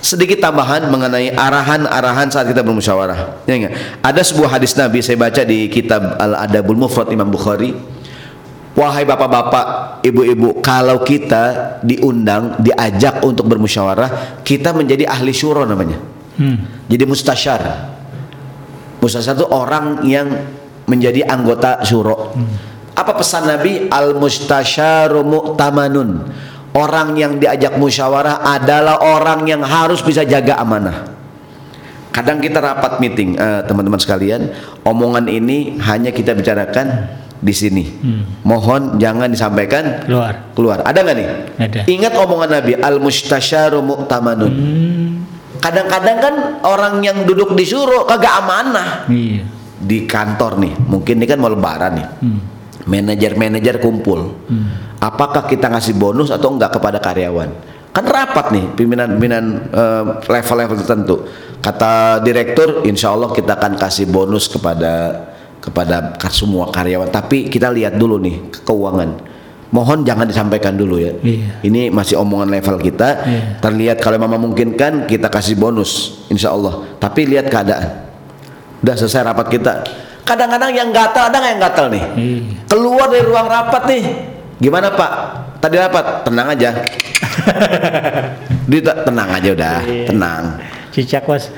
[0.00, 3.44] sedikit tambahan mengenai arahan-arahan saat kita bermusyawarah.
[3.48, 3.74] Ya enggak?
[4.04, 7.72] Ada sebuah hadis Nabi saya baca di kitab Al-Adabul Mufrad Imam Bukhari.
[8.76, 15.96] Wahai bapak-bapak, ibu-ibu, kalau kita diundang, diajak untuk bermusyawarah, kita menjadi ahli syuro namanya.
[16.36, 16.84] Hmm.
[16.84, 17.62] Jadi mustasyar.
[19.00, 20.28] Mustasyar itu orang yang
[20.84, 22.36] menjadi anggota syuro.
[22.96, 23.88] Apa pesan Nabi?
[23.88, 26.28] Al mustasyaru mu'tamanun.
[26.76, 31.08] Orang yang diajak musyawarah adalah orang yang harus bisa jaga amanah.
[32.12, 34.52] Kadang kita rapat meeting, eh, teman-teman sekalian,
[34.84, 37.84] omongan ini hanya kita bicarakan di sini.
[38.40, 40.52] Mohon jangan disampaikan Keluar.
[40.52, 40.78] keluar.
[40.80, 41.28] Ada nggak nih?
[41.60, 41.80] Ada.
[41.84, 44.52] Ingat omongan Nabi, al mustasyaru mu'tamanun.
[45.56, 49.44] Kadang-kadang kan orang yang duduk di syuro kagak amanah Iya.
[49.76, 50.72] di kantor nih.
[50.76, 52.06] Mungkin ini kan mau lebaran nih.
[52.86, 54.38] Manajer-manajer kumpul.
[55.02, 57.50] Apakah kita ngasih bonus atau enggak kepada karyawan?
[57.90, 61.16] Kan rapat nih pimpinan-pimpinan eh, level-level tertentu.
[61.60, 65.24] Kata direktur, insya Allah kita akan kasih bonus kepada
[65.58, 67.10] kepada semua karyawan.
[67.10, 69.34] Tapi kita lihat dulu nih ke- keuangan.
[69.74, 71.10] Mohon jangan disampaikan dulu ya.
[71.26, 71.58] Iya.
[71.66, 73.08] Ini masih omongan level kita.
[73.26, 73.42] Iya.
[73.58, 76.86] Terlihat kalau memang memungkinkan kita kasih bonus, insya Allah.
[77.02, 78.06] Tapi lihat keadaan.
[78.86, 79.82] Udah selesai rapat kita.
[80.26, 82.02] Kadang-kadang yang gatal ada nggak yang gatal nih?
[82.18, 82.38] Iya.
[82.66, 84.02] Keluar dari ruang rapat nih.
[84.58, 85.10] Gimana Pak?
[85.62, 86.70] Tadi rapat, tenang aja.
[88.70, 90.04] Dia tak- tenang aja udah, Iya.
[90.10, 90.44] tenang.
[90.90, 91.46] Cicak bos.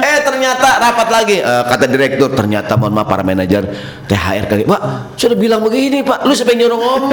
[0.00, 3.66] Eh ternyata rapat lagi Eh, kata direktur ternyata mohon maaf para manajer
[4.08, 4.80] THR kali Pak
[5.14, 7.12] sudah bilang begini Pak lu yang nyuruh ngomong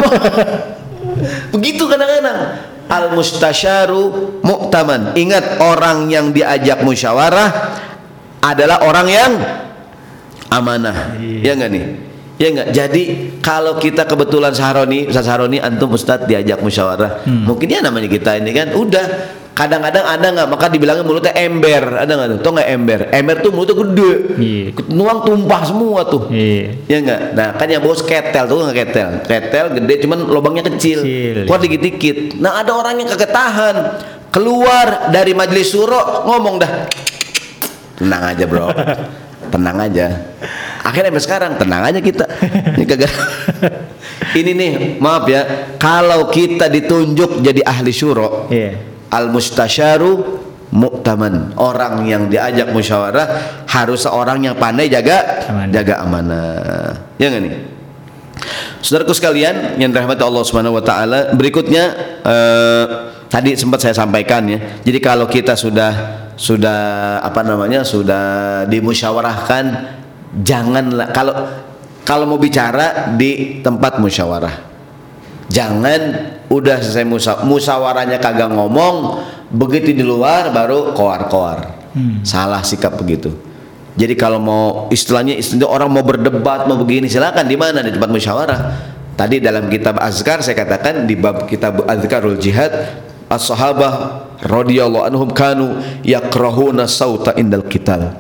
[1.54, 2.38] begitu kadang-kadang
[2.88, 4.04] al mustasyaru
[4.42, 7.50] mu'taman ingat orang yang diajak musyawarah
[8.42, 9.32] adalah orang yang
[10.52, 11.18] amanah.
[11.20, 11.84] Ya enggak nih?
[12.38, 13.04] Ya enggak jadi
[13.42, 17.26] kalau kita kebetulan Saharoni Ustaz Saharoni antum Ustaz diajak musyawarah.
[17.26, 19.06] Mungkin ya namanya kita ini kan udah.
[19.58, 20.48] Kadang-kadang ada nggak?
[20.54, 21.98] Maka dibilangnya mulutnya ember.
[21.98, 22.40] Ada nggak tuh?
[22.46, 23.00] Tau nggak ember?
[23.10, 24.12] Ember tuh mulutnya gede.
[24.38, 24.66] Iya.
[24.94, 26.30] nuang tumpah semua tuh.
[26.30, 26.78] Iya.
[26.86, 27.20] Ya enggak?
[27.34, 29.10] Nah kan yang bos ketel tuh nggak ketel.
[29.26, 31.02] Ketel gede cuman lubangnya kecil.
[31.02, 32.38] Kecil, Keluar dikit-dikit.
[32.38, 33.76] Nah ada orang yang kagak tahan.
[34.30, 36.72] Keluar dari majelis suro Ngomong dah
[37.98, 38.70] Tenang aja bro.
[39.48, 40.06] Tenang aja.
[40.86, 42.26] Akhirnya sampai sekarang tenang aja kita.
[42.78, 43.12] Ini kagak
[44.38, 44.72] Ini nih
[45.02, 45.74] maaf ya.
[45.82, 48.78] Kalau kita ditunjuk jadi ahli syuro Iya.
[49.10, 50.12] Al mustasyaru
[50.76, 51.56] mu'taman.
[51.58, 55.72] Orang yang diajak musyawarah harus seorang yang pandai jaga Amanah.
[55.74, 56.92] jaga amanah.
[57.18, 57.54] Ya nggak nih?
[58.84, 61.84] Saudaraku sekalian yang dirahmati Allah Subhanahu wa taala berikutnya
[62.22, 62.86] eh,
[63.32, 64.60] tadi sempat saya sampaikan ya.
[64.84, 69.66] Jadi kalau kita sudah sudah apa namanya sudah dimusyawarahkan
[70.46, 71.34] janganlah kalau
[72.06, 74.68] kalau mau bicara di tempat musyawarah
[75.48, 76.02] Jangan
[76.52, 81.88] udah selesai musa musawarahnya kagak ngomong, begitu di luar baru koar-koar.
[82.22, 83.32] Salah sikap begitu.
[83.98, 88.12] Jadi kalau mau istilahnya istilah orang mau berdebat mau begini silakan di mana di tempat
[88.12, 88.60] musyawarah.
[89.18, 95.78] Tadi dalam kitab Azkar saya katakan di bab kitab Azkarul Jihad as-sahabah radhiyallahu anhum kanu
[96.06, 98.18] yakrahuna sauta indal qital.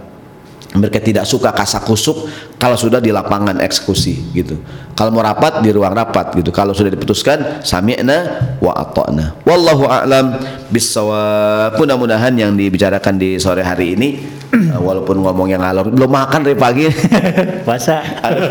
[0.78, 4.57] Mereka tidak suka kasak kusuk kalau sudah di lapangan eksekusi gitu.
[4.97, 6.49] Kalau mau rapat di ruang rapat gitu.
[6.49, 8.17] Kalau sudah diputuskan sami'na
[8.57, 9.45] wa ata'na.
[9.45, 10.41] Wallahu a'lam
[10.73, 14.17] bisawab mudah-mudahan yang dibicarakan di sore hari ini
[14.73, 16.89] uh, walaupun ngomong yang ngalor belum makan dari pagi
[17.65, 18.01] puasa.
[18.25, 18.41] Ada,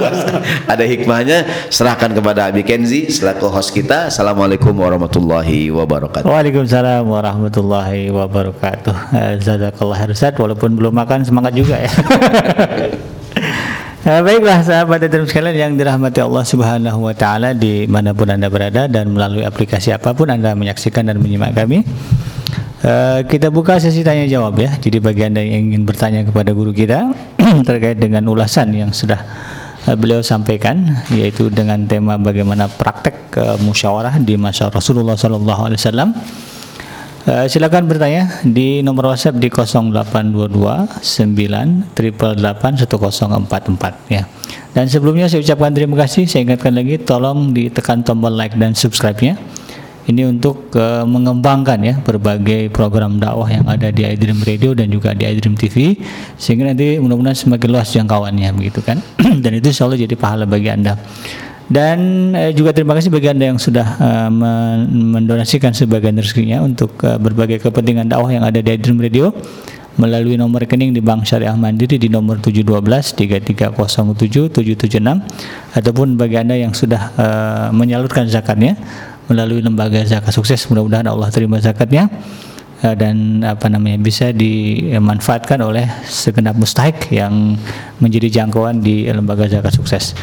[0.71, 4.15] ada hikmahnya serahkan kepada Abi Kenzi selaku host kita.
[4.15, 6.31] Assalamualaikum warahmatullahi wabarakatuh.
[6.31, 8.95] Waalaikumsalam warahmatullahi wabarakatuh.
[9.19, 11.91] Eh, Jazakallah Ustaz walaupun belum makan semangat juga ya
[14.07, 18.47] Nah, baiklah sahabat dan sekalian yang dirahmati Allah Subhanahu wa taala di mana pun Anda
[18.47, 21.83] berada dan melalui aplikasi apa pun Anda menyaksikan dan menyimak kami.
[22.87, 24.71] Eh, kita buka sesi tanya jawab ya.
[24.79, 27.11] Jadi bagi Anda yang ingin bertanya kepada guru kita
[27.67, 29.19] terkait dengan ulasan yang sudah
[29.91, 35.83] eh, beliau sampaikan yaitu dengan tema bagaimana praktek eh, musyawarah di masa Rasulullah sallallahu alaihi
[35.83, 36.15] wasallam.
[37.27, 44.23] Eh, silakan bertanya di nomor WhatsApp di 0822 9 1044 ya.
[44.71, 46.31] Dan sebelumnya saya ucapkan terima kasih.
[46.31, 49.35] Saya ingatkan lagi tolong ditekan tombol like dan subscribe-nya.
[50.07, 55.11] Ini untuk eh, mengembangkan ya berbagai program dakwah yang ada di iDream Radio dan juga
[55.11, 55.99] di iDream TV
[56.39, 59.03] sehingga nanti mudah-mudahan semakin luas jangkauannya begitu kan.
[59.43, 60.95] dan itu selalu jadi pahala bagi Anda.
[61.67, 64.87] Dan eh, juga terima kasih bagi Anda yang sudah eh, men-
[65.19, 69.35] mendonasikan sebagian rezekinya untuk eh, berbagai kepentingan dakwah yang ada di Dream Radio
[69.97, 75.01] melalui nomor rekening di Bank Syariah Mandiri di nomor 712 3307 776
[75.75, 78.79] ataupun bagi Anda yang sudah eh, menyalurkan zakatnya
[79.27, 82.07] melalui lembaga zakat sukses mudah-mudahan Allah terima zakatnya
[82.85, 87.59] eh, dan apa namanya bisa dimanfaatkan oleh segenap mustahik yang
[87.99, 90.15] menjadi jangkauan di lembaga zakat sukses.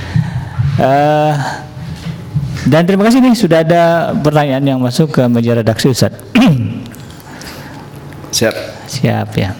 [0.74, 1.34] Eh,
[2.66, 6.18] dan terima kasih nih sudah ada pertanyaan yang masuk ke meja redaksi Ustaz.
[8.36, 8.56] siap
[8.90, 9.54] Siap ya.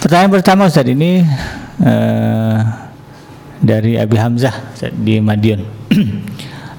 [0.00, 1.20] Pertanyaan pertama Ustaz ini
[1.84, 2.58] eh,
[3.60, 5.60] dari Abi Hamzah Ustaz, di Madiun.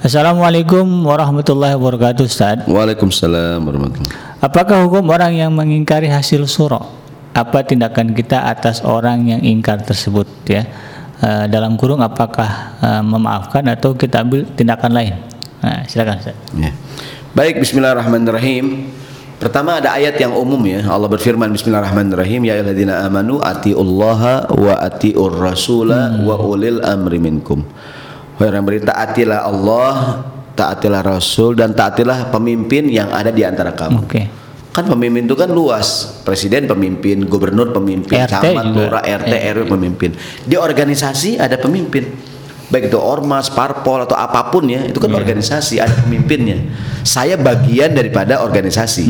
[0.08, 2.58] Assalamualaikum warahmatullahi wabarakatuh Ustaz.
[2.66, 6.84] Waalaikumsalam warahmatullahi Apakah hukum orang yang mengingkari hasil suro?
[7.32, 10.68] Apa tindakan kita atas orang yang ingkar tersebut ya?
[11.24, 15.16] Eh, dalam kurung apakah eh, memaafkan atau kita ambil tindakan lain?
[15.64, 16.36] Nah, silakan Ustaz.
[16.52, 16.76] Ya.
[17.32, 18.92] Baik, bismillahirrahmanirrahim.
[19.40, 20.84] Pertama ada ayat yang umum ya.
[20.84, 27.64] Allah berfirman bismillahirrahmanirrahim ya ayyuhalladzina amanu atiullaha wa atiur rasula wa ulil amri minkum.
[28.36, 29.94] Wahai orang beriman taatilah Allah,
[30.60, 34.04] taatilah Rasul dan taatilah pemimpin yang ada di antara kamu.
[34.04, 34.43] Oke.
[34.74, 36.18] Kan pemimpin itu kan luas.
[36.26, 40.18] Presiden pemimpin, gubernur pemimpin, RT camat, lurah, RT, RW pemimpin.
[40.44, 42.34] Di organisasi ada pemimpin.
[42.74, 46.58] Baik itu ormas, parpol atau apa pun ya, itu kan organisasi ada pemimpinnya.
[47.06, 49.06] Saya bagian daripada organisasi.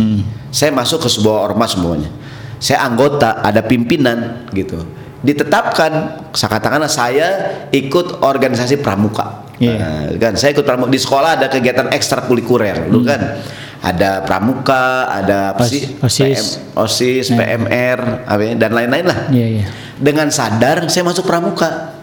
[0.51, 2.11] Saya masuk ke sebuah ormas semuanya.
[2.59, 4.83] Saya anggota, ada pimpinan gitu.
[5.23, 5.91] Ditetapkan,
[6.35, 7.27] saya katakanlah saya
[7.71, 9.47] ikut organisasi pramuka.
[9.63, 9.79] Iya.
[9.79, 13.39] Nah, kan saya ikut pramuka di sekolah ada kegiatan ekstrakurikuler, dulu kan
[13.83, 15.99] ada pramuka, ada apa sih?
[15.99, 16.15] OSIS.
[16.23, 16.45] PM,
[16.79, 19.19] OSIS, PMR, apa ya, dan lain-lain lah.
[19.27, 19.65] Iya, iya.
[19.99, 21.99] Dengan sadar saya masuk pramuka.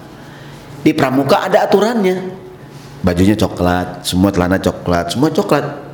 [0.85, 2.37] Di pramuka ada aturannya.
[3.01, 5.90] Bajunya coklat, semua celana coklat, semua coklat.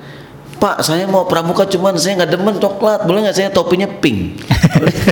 [0.56, 4.40] Pak, saya mau pramuka cuman saya nggak demen coklat, boleh nggak saya topinya pink?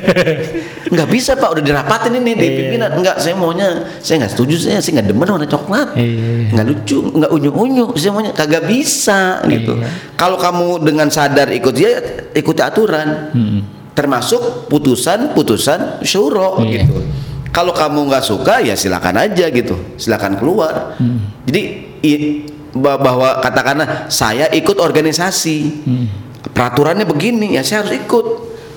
[0.94, 2.56] nggak bisa Pak, udah dirapatin ini di Iya.
[2.56, 2.90] pimpinan.
[2.96, 3.68] Nggak, saya maunya,
[3.98, 5.88] saya nggak setuju, saya saya nggak demen warna coklat.
[5.94, 6.48] Iya.
[6.48, 9.76] Nggak lucu, nggak unyu-unyu, saya maunya kagak bisa gitu.
[9.76, 9.88] Iya.
[10.16, 11.90] Kalau kamu dengan sadar ikut ya
[12.32, 13.60] ikuti aturan Hmm.
[13.92, 16.88] termasuk putusan-putusan syuro Iya.
[16.88, 17.04] gitu.
[17.52, 20.98] Kalau kamu nggak suka ya silakan aja gitu, silakan keluar.
[20.98, 21.20] Hmm.
[21.46, 21.60] Jadi
[22.02, 26.06] i- bahwa katakanlah saya ikut organisasi, Hmm.
[26.50, 28.26] peraturannya begini ya saya harus ikut.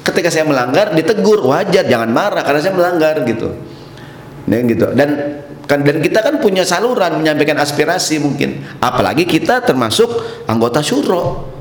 [0.05, 3.51] Ketika saya melanggar ditegur wajar, jangan marah karena saya melanggar gitu.
[4.47, 4.87] Dan gitu.
[4.95, 5.09] Dan
[5.67, 8.63] kan dan kita kan punya saluran menyampaikan aspirasi mungkin.
[8.79, 10.07] Apalagi kita termasuk
[10.47, 11.51] anggota syuro.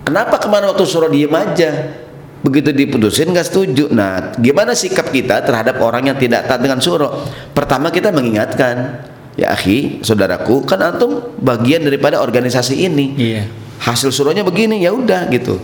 [0.00, 1.92] Kenapa kemarin waktu suruh diem aja?
[2.40, 3.92] Begitu diputusin nggak setuju.
[3.92, 7.20] Nah, gimana sikap kita terhadap orang yang tidak taat dengan suruh?
[7.52, 9.04] Pertama kita mengingatkan,
[9.40, 13.16] ya akhi, saudaraku, kan antum bagian daripada organisasi ini.
[13.16, 13.42] Iya.
[13.80, 15.56] Hasil suruhnya begini, ya udah gitu.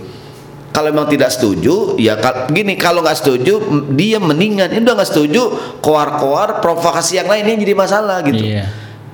[0.72, 2.16] Kalau memang tidak setuju, ya
[2.52, 3.60] gini kalau nggak setuju
[3.92, 4.72] dia mendingan.
[4.72, 5.42] Ini udah nggak setuju,
[5.84, 8.40] koar-koar provokasi yang lainnya jadi masalah gitu.
[8.40, 8.64] Iya.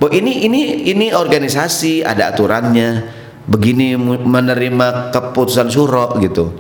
[0.03, 0.61] Ini ini
[0.91, 3.07] ini organisasi ada aturannya
[3.47, 6.55] begini menerima keputusan suro gitu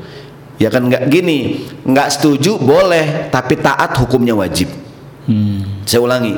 [0.63, 4.71] ya kan nggak gini nggak setuju boleh tapi taat hukumnya wajib
[5.23, 5.87] Hmm.
[5.87, 6.35] saya ulangi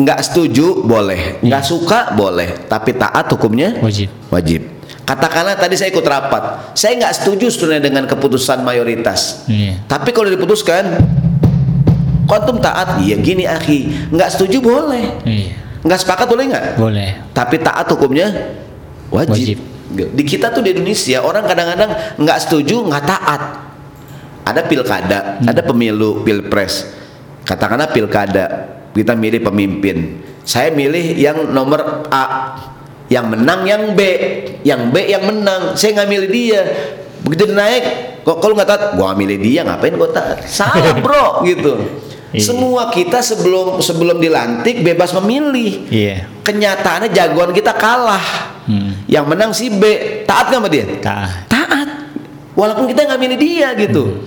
[0.00, 4.08] nggak setuju boleh nggak suka boleh tapi taat hukumnya Wajib.
[4.32, 9.42] wajib Katakanlah tadi saya ikut rapat, saya nggak setuju sebenarnya dengan keputusan mayoritas.
[9.50, 9.82] Iya.
[9.90, 11.02] Tapi kalau diputuskan,
[12.30, 15.50] kontum taat, iya gini akhi, nggak setuju boleh, Iya.
[15.82, 16.66] nggak sepakat boleh nggak?
[16.78, 17.10] Boleh.
[17.34, 18.54] Tapi taat hukumnya
[19.10, 19.58] wajib.
[19.58, 20.14] Wajib.
[20.14, 23.42] Di kita tuh di Indonesia orang kadang-kadang nggak setuju nggak taat.
[24.46, 26.86] Ada pilkada, ada pemilu, pilpres.
[27.42, 30.20] Katakanlah pilkada, kita milih pemimpin.
[30.42, 32.56] Saya milih yang nomor A,
[33.06, 34.00] yang menang yang B,
[34.66, 35.78] yang B yang menang.
[35.78, 36.62] Saya nggak milih dia.
[37.20, 37.84] Begitu naik,
[38.24, 40.42] kok kalau nggak taat, gua milih dia ngapain gua taat?
[40.48, 41.76] Salah bro, gitu.
[42.30, 42.46] Iya.
[42.46, 46.30] Semua kita sebelum sebelum dilantik bebas memilih Iya.
[46.46, 48.22] kenyataannya jagoan kita kalah.
[48.70, 49.02] Hmm.
[49.10, 49.82] Yang menang si B,
[50.24, 50.86] taat nggak sama dia?
[51.02, 51.50] Taat.
[51.50, 51.88] Taat.
[52.54, 54.22] Walaupun kita nggak milih dia gitu.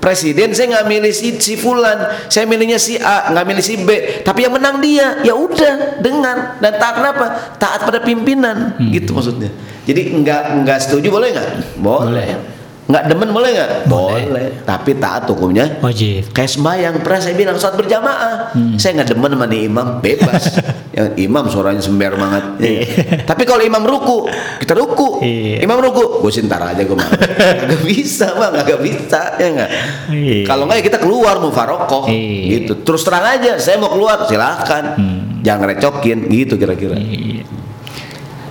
[0.00, 3.90] Presiden saya nggak milih si, si Fulan, saya milihnya si A, nggak milih si B.
[4.24, 7.26] Tapi yang menang dia, ya udah dengar dan taat kenapa?
[7.60, 9.52] Taat pada pimpinan, gitu maksudnya.
[9.84, 11.48] Jadi nggak nggak setuju boleh nggak?
[11.84, 12.59] Boleh.
[12.90, 13.70] Nggak demen boleh nggak?
[13.86, 14.46] Boleh.
[14.66, 16.34] Tapi taat hukumnya Wajib.
[16.34, 18.50] Kayak sembahyang pernah saya bilang saat berjamaah.
[18.74, 20.58] Saya nggak demen sama nih imam bebas.
[20.98, 22.44] Yang imam suaranya sember banget.
[22.58, 22.82] Iya.
[23.30, 24.26] Tapi kalau imam ruku,
[24.58, 25.22] kita ruku.
[25.22, 25.62] Iya.
[25.62, 27.06] Imam ruku, gue sintar aja gue mau.
[27.70, 29.70] Gak bisa bang, gak bisa ya nggak.
[30.10, 30.38] Iya.
[30.44, 32.66] Kalau nggak ya kita keluar mau farokoh Iya.
[32.66, 32.82] gitu.
[32.82, 34.98] Terus terang aja, saya mau keluar silahkan.
[35.40, 36.98] Jangan recokin gitu kira-kira.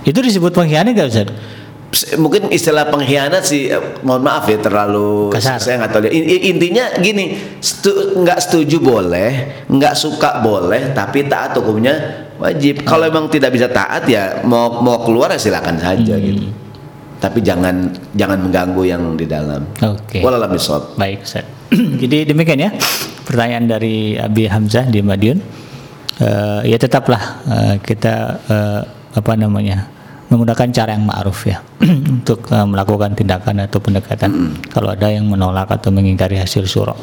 [0.00, 1.28] Itu disebut pengkhianat gak Ustaz?
[1.90, 5.58] Mungkin istilah pengkhianat sih eh, mohon maaf ya terlalu Kasar.
[5.58, 9.30] saya nggak tahu in- intinya gini stu- nggak setuju boleh
[9.66, 11.98] nggak suka boleh tapi taat hukumnya
[12.38, 16.46] wajib kalau emang tidak bisa taat ya mau mau keluar ya silakan saja gitu
[17.18, 20.24] tapi jangan jangan mengganggu yang di dalam Oke.
[20.24, 20.96] Wallahualam bishawab.
[20.96, 21.44] Baik, Ustaz.
[22.00, 22.70] Jadi demikian ya
[23.22, 25.36] pertanyaan dari Abi Hamzah di Madiun.
[26.16, 28.14] Eh, ya tetaplah eh, kita
[28.46, 28.80] eh,
[29.10, 29.84] apa namanya
[30.30, 31.58] menggunakan cara yang ma'ruf ya
[32.22, 36.96] untuk eh, melakukan tindakan atau pendekatan kalau ada yang menolak atau mengingkari hasil surah.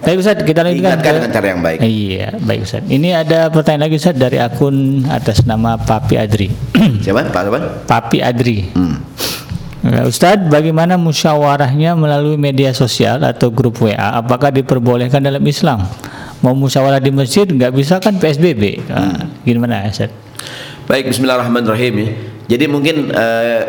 [0.00, 1.78] Baik Ustaz, kita lanjutkan Ingatkan dengan cara yang baik.
[1.84, 2.82] Iya, baik Ustaz.
[2.88, 6.48] Ini ada pertanyaan lagi Ustaz dari akun atas nama Papi Adri.
[7.04, 8.64] siapa pak siapa Papi Adri.
[8.72, 8.96] hmm.
[9.80, 13.96] Ya, Ustadz, bagaimana musyawarahnya melalui media sosial atau grup WA?
[13.96, 15.88] Apakah diperbolehkan dalam Islam?
[16.44, 18.84] Mau musyawarah di masjid nggak bisa kan PSBB?
[18.92, 20.29] Nah, gimana Ustadz?
[20.90, 22.08] Baik, Bismillahirrahmanirrahim ya.
[22.50, 23.62] Jadi mungkin eh,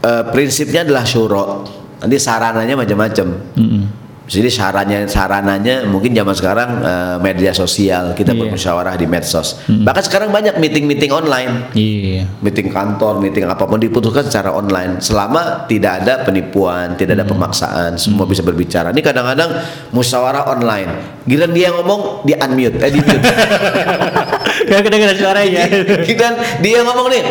[0.00, 1.68] eh, prinsipnya adalah syuro.
[2.00, 3.26] Nanti sarananya macam-macam.
[3.60, 3.84] Mm-mm.
[4.22, 8.48] Jadi sarannya sarananya mungkin zaman sekarang eh, media sosial kita Iya.
[8.48, 9.60] bermusyawarah di medsos.
[9.68, 12.24] Bahkan sekarang banyak meeting-meeting online, Iya.
[12.40, 15.04] meeting kantor, meeting apa pun diputuskan secara online.
[15.04, 18.96] Selama tidak ada penipuan, tidak ada pemaksaan, semua bisa berbicara.
[18.96, 19.60] Ini kadang-kadang
[19.92, 21.20] musyawarah online.
[21.28, 23.28] Giliran dia ngomong di unmute, eh di mute.
[24.68, 25.62] Gak kedengeran suaranya.
[26.06, 27.22] Giliran dia yang ngomong nih.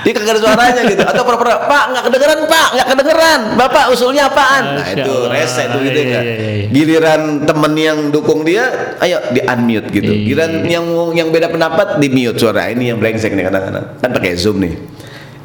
[0.00, 1.02] Dia kagak ada suaranya gitu.
[1.04, 3.40] Atau pura-pura Pak nggak kedengeran Pak nggak kedengeran.
[3.60, 4.80] Bapak usulnya apaan?
[4.80, 6.66] Nah itu rese tuh gitu Iya, iya, iya.
[6.72, 10.08] giliran temen yang dukung dia ayo di unmute gitu.
[10.08, 10.24] Iya.
[10.24, 12.72] giliran yang yang beda pendapat di mute suara.
[12.72, 13.84] Ini yang brengsek nih kadang-kadang.
[14.00, 14.72] Kan pakai zoom nih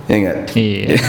[0.06, 1.02] ya enggak Iya.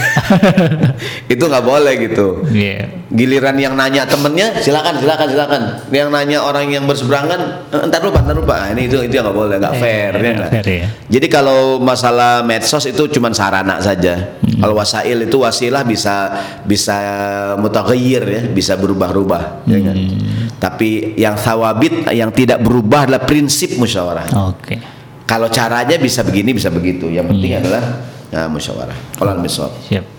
[1.33, 2.89] itu nggak boleh gitu Iya.
[3.07, 8.19] giliran yang nanya temennya silakan silakan silakan yang nanya orang yang berseberangan "Eh, entar lupa
[8.19, 10.51] entar lupa nah, ini itu itu nggak boleh nggak fair ya nggak nggak?
[10.51, 10.89] fair, ya.
[11.07, 14.63] jadi kalau masalah medsos itu cuman sarana saja Hmm.
[14.63, 16.15] kalau wasail itu wasilah bisa
[16.63, 16.97] bisa
[17.57, 19.97] mutaghayyir ya bisa berubah-ubah ya kan?
[19.97, 20.49] Hmm.
[20.57, 24.79] tapi yang thawabit yang tidak berubah adalah prinsip musyawarah Oke.
[25.23, 27.61] kalau caranya bisa begini bisa begitu yang penting Iya.
[27.61, 27.85] adalah
[28.35, 30.17] nah, musyawarah kalau misal Siap.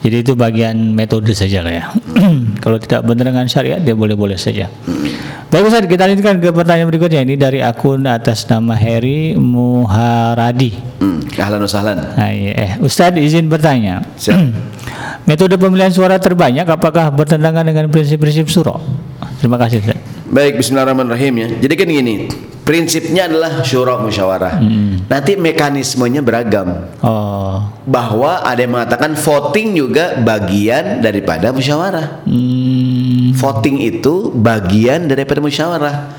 [0.00, 1.84] Jadi itu bagian metode saja lah ya.
[2.64, 4.72] Kalau tidak benar dengan syariat dia boleh-boleh saja.
[5.52, 10.72] Baik Ustaz, kita lanjutkan ke pertanyaan berikutnya ini dari akun atas nama Heri Muharadi.
[11.04, 11.60] hmm, ahlan
[12.16, 12.52] Nah, iya.
[12.56, 14.00] eh, Ustadz izin bertanya.
[14.16, 14.40] Siap.
[15.28, 18.80] Metode pemilihan suara terbanyak apakah bertentangan dengan prinsip-prinsip surah?
[19.36, 19.84] Terima kasih.
[19.84, 20.09] Ustaz.
[20.30, 21.48] Baik, Bismillahirrahmanirrahim ya.
[21.58, 22.14] Jadi kan gini,
[22.62, 24.62] prinsipnya adalah syura musyawarah.
[25.10, 26.86] Nanti mekanismenya beragam.
[27.02, 32.22] Oh, Bahwa ada yang mengatakan voting juga bagian daripada musyawarah.
[32.30, 36.14] hmm, Voting itu bagian daripada musyawarah.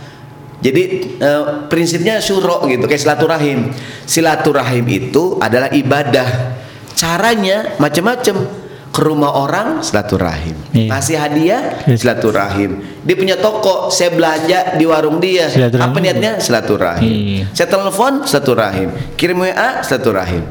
[0.59, 0.83] Jadi
[1.17, 3.71] eh, prinsipnya syuro gitu, kayak silaturahim.
[4.03, 6.59] Silaturahim itu adalah ibadah.
[6.99, 8.60] Caranya macam-macam.
[8.91, 10.51] Ke rumah orang silaturahim.
[10.75, 10.91] Iya.
[10.91, 11.95] Ngasih hadiah Iya.
[11.95, 12.83] silaturahim.
[13.07, 15.47] Dia punya toko, saya belanja di warung dia.
[15.79, 16.43] Apa niatnya?
[16.43, 17.07] Silaturahim.
[17.07, 17.43] Iya.
[17.55, 18.91] Saya telepon silaturahim.
[19.15, 20.43] Kirim WA silaturahim.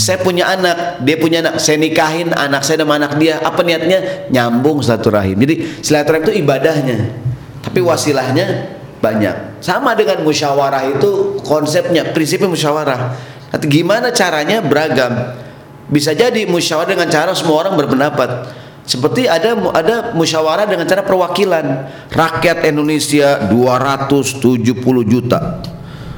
[0.00, 3.36] Saya punya anak, dia punya anak, saya nikahin anak saya sama anak dia.
[3.44, 4.28] Apa niatnya?
[4.32, 5.36] Nyambung silaturahim.
[5.36, 6.96] Jadi silaturahim itu ibadahnya.
[7.60, 8.72] Tapi wasilahnya
[9.04, 9.60] banyak.
[9.60, 13.00] Sama dengan musyawarah itu konsepnya, prinsipnya musyawarah.
[13.52, 15.12] Nanti gimana caranya beragam.
[15.86, 18.50] Bisa jadi musyawarah dengan cara semua orang berpendapat.
[18.86, 21.90] Seperti ada ada musyawarah dengan cara perwakilan.
[22.10, 24.62] Rakyat Indonesia 270
[25.06, 25.62] juta.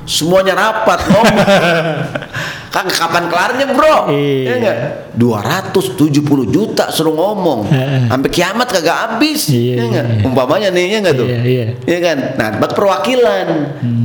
[0.09, 1.49] Semuanya rapat ngomong.
[2.69, 4.13] kan kapan kelarnya, Bro?
[4.13, 4.45] Iya.
[4.45, 4.77] Ya enggak?
[5.17, 7.69] 270 juta suruh ngomong.
[8.09, 9.49] Sampai kiamat kagak habis.
[9.49, 10.07] Iya, ya enggak?
[10.07, 10.23] iya.
[10.29, 11.29] Umpamanya nih, ya enggak tuh?
[11.29, 11.67] Iya, iya.
[11.89, 12.19] Iya kan?
[12.37, 13.47] Nah, bak perwakilan.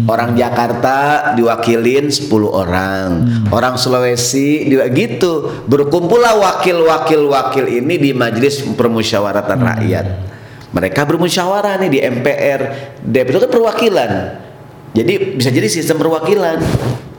[0.07, 0.95] Orang Jakarta
[1.35, 3.07] diwakilin 10 orang.
[3.51, 5.63] Orang Sulawesi juga gitu.
[5.67, 10.05] Berkumpullah wakil-wakil-wakil ini di majelis permusyawaratan rakyat.
[10.73, 12.61] Mereka bermusyawarah nih di MPR.
[13.05, 14.11] DPR itu kan perwakilan.
[14.93, 16.57] Jadi bisa jadi sistem perwakilan.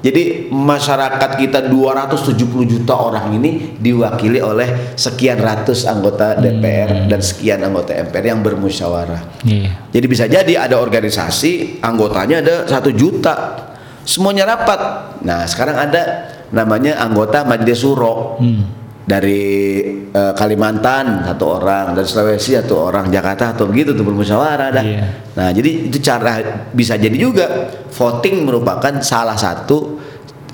[0.05, 2.37] Jadi masyarakat kita 270
[2.69, 9.41] juta orang ini diwakili oleh sekian ratus anggota DPR dan sekian anggota MPR yang bermusyawarah.
[9.49, 9.89] Iya.
[9.89, 13.65] Jadi bisa jadi ada organisasi anggotanya ada satu juta,
[14.05, 14.81] semuanya rapat.
[15.25, 16.03] Nah sekarang ada
[16.53, 18.37] namanya anggota Majelis Suro
[19.05, 19.43] dari
[20.09, 24.85] eh, Kalimantan satu orang, dari Sulawesi satu orang, Jakarta atau begitu tuh bermusyawarah dah.
[24.85, 25.05] Iya.
[25.37, 30.01] Nah jadi itu cara bisa jadi juga voting merupakan salah satu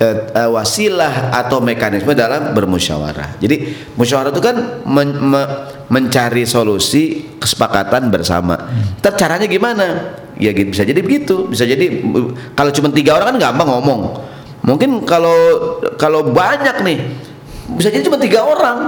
[0.03, 3.39] eh, eh, wasilah atau mekanisme dalam bermusyawarah.
[3.39, 5.51] Jadi musyawarah itu kan men- me-
[5.91, 8.55] mencari solusi kesepakatan bersama.
[8.99, 10.15] Tapi caranya gimana?
[10.39, 11.47] Ya gitu bisa jadi begitu.
[11.47, 14.01] Bisa jadi uh, kalau cuma tiga orang kan gampang ngomong.
[14.61, 15.35] Mungkin kalau
[15.99, 16.99] kalau banyak nih
[17.75, 18.79] bisa jadi cuma tiga orang.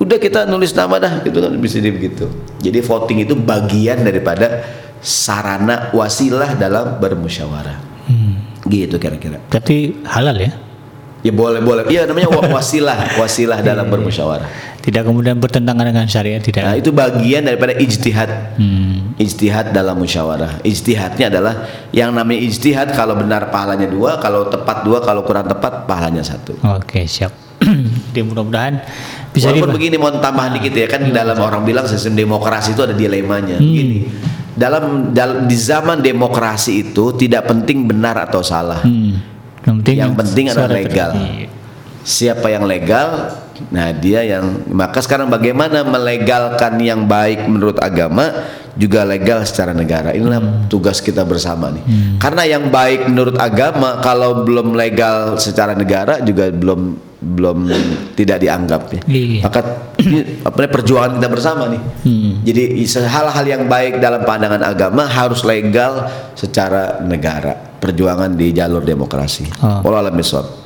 [0.00, 2.26] Udah kita nulis nama dah gitu kan bisa jadi begitu.
[2.58, 4.66] Jadi voting itu bagian daripada
[4.98, 7.78] sarana wasilah dalam bermusyawarah.
[8.66, 9.42] Gitu kira-kira.
[9.50, 10.52] Berarti halal ya?
[11.22, 11.86] Ya boleh boleh.
[11.86, 14.74] Iya namanya wa- wasilah, wasilah dalam bermusyawarah.
[14.82, 16.66] Tidak kemudian bertentangan dengan syariat tidak.
[16.66, 18.58] Nah, itu bagian daripada ijtihad.
[18.58, 19.14] Hmm.
[19.14, 20.66] Ijtihad dalam musyawarah.
[20.66, 21.54] Ijtihadnya adalah
[21.94, 26.58] yang namanya ijtihad kalau benar pahalanya dua, kalau tepat dua, kalau kurang tepat pahalanya satu.
[26.74, 27.30] Oke, siap.
[28.12, 28.84] Jadi mudah-mudahan
[29.32, 32.92] bisa Walaupun begini mau tambahan dikit ya kan dalam orang bilang sistem demokrasi itu ada
[32.92, 33.56] dilemanya.
[33.56, 34.04] Gini,
[34.52, 38.84] dalam, dal- di zaman demokrasi itu tidak penting benar atau salah.
[38.84, 39.16] Hmm.
[39.64, 41.10] Yang penting, Yang penting adalah legal.
[42.04, 43.40] Siapa yang legal,
[43.70, 48.32] nah dia yang maka sekarang bagaimana melegalkan yang baik menurut agama
[48.72, 50.16] juga legal secara negara.
[50.16, 51.84] Inilah tugas kita bersama nih.
[52.16, 57.58] Karena yang baik menurut agama kalau belum legal secara negara juga belum belum
[58.18, 59.00] tidak dianggap ya.
[59.06, 59.40] Iya.
[59.46, 59.60] Maka
[60.02, 61.82] ini apa perjuangan kita bersama nih.
[62.02, 62.32] Hmm.
[62.42, 62.62] Jadi
[63.06, 67.54] hal-hal yang baik dalam pandangan agama harus legal secara negara.
[67.78, 69.46] Perjuangan di jalur demokrasi.
[69.62, 69.86] Oh.
[69.86, 70.61] Walau alam bisawab.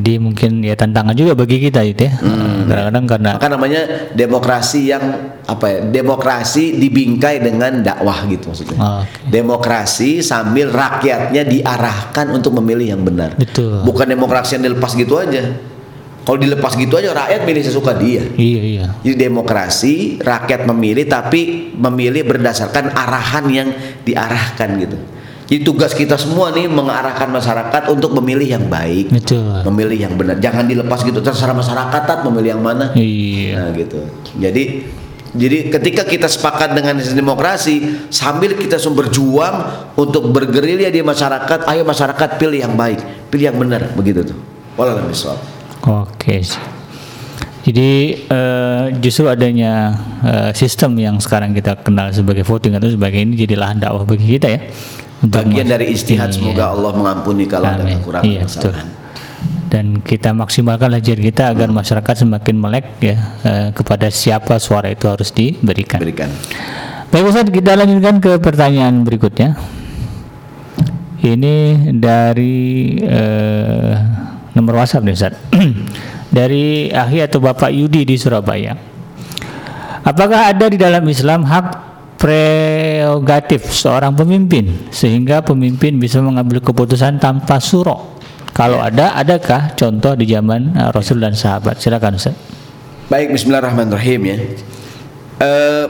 [0.00, 2.12] Jadi mungkin ya tantangan juga bagi kita itu ya.
[2.16, 3.82] Kadang-kadang karena Maka namanya
[4.16, 5.04] demokrasi yang
[5.44, 5.78] apa ya?
[5.84, 8.80] Demokrasi dibingkai dengan dakwah gitu maksudnya.
[9.04, 9.28] Oke.
[9.28, 13.36] Demokrasi sambil rakyatnya diarahkan untuk memilih yang benar.
[13.36, 13.84] Betul.
[13.84, 15.52] Bukan demokrasi yang dilepas gitu aja.
[16.24, 18.24] Kalau dilepas gitu aja rakyat milih sesuka dia.
[18.40, 18.84] iya iya.
[19.04, 23.68] Jadi demokrasi rakyat memilih tapi memilih berdasarkan arahan yang
[24.04, 24.96] diarahkan gitu.
[25.50, 29.66] Jadi tugas kita semua nih mengarahkan masyarakat untuk memilih yang baik, Betul.
[29.66, 30.38] memilih yang benar.
[30.38, 32.94] Jangan dilepas gitu terserah masyarakat tat memilih yang mana.
[32.94, 33.58] Iya.
[33.58, 33.98] Nah gitu.
[34.38, 34.86] Jadi
[35.30, 41.82] jadi ketika kita sepakat dengan demokrasi sambil kita sumber berjuang untuk bergerilya di masyarakat, ayo
[41.82, 44.38] masyarakat pilih yang baik, pilih yang benar begitu tuh.
[44.78, 45.10] Wallahualam.
[45.86, 46.46] Oke.
[47.60, 47.90] Jadi
[48.26, 53.54] eh, justru adanya eh, sistem yang sekarang kita kenal sebagai voting atau sebagai ini jadi
[53.54, 54.60] lahan dakwah bagi kita ya.
[55.20, 56.36] Bagian dari istihad Iya.
[56.40, 58.00] semoga Allah mengampuni kalau ada Amin.
[58.00, 58.72] kekurangan Iya, betul.
[58.72, 58.88] kesalahan.
[59.70, 65.06] Dan kita maksimalkan lajar kita agar masyarakat semakin melek ya eh, kepada siapa suara itu
[65.06, 66.00] harus diberikan.
[66.02, 66.30] Berikan.
[67.10, 69.54] Baik Ustaz, kita lanjutkan ke pertanyaan berikutnya.
[71.20, 71.54] Ini
[72.00, 72.56] dari
[72.98, 73.94] eh,
[74.56, 75.34] nomor WhatsApp nih Ustaz.
[76.30, 78.72] dari Ahi atau Bapak Yudi di Surabaya.
[80.00, 81.89] Apakah ada di dalam Islam hak
[82.20, 88.20] prerogatif seorang pemimpin sehingga pemimpin bisa mengambil keputusan tanpa suro?
[88.52, 91.80] Kalau ada, adakah contoh di zaman eh, Rasul dan sahabat?
[91.80, 92.36] Silakan Ustaz.
[93.08, 94.36] Baik, Bismillahirrahmanirrahim ya.
[95.40, 95.86] Eh,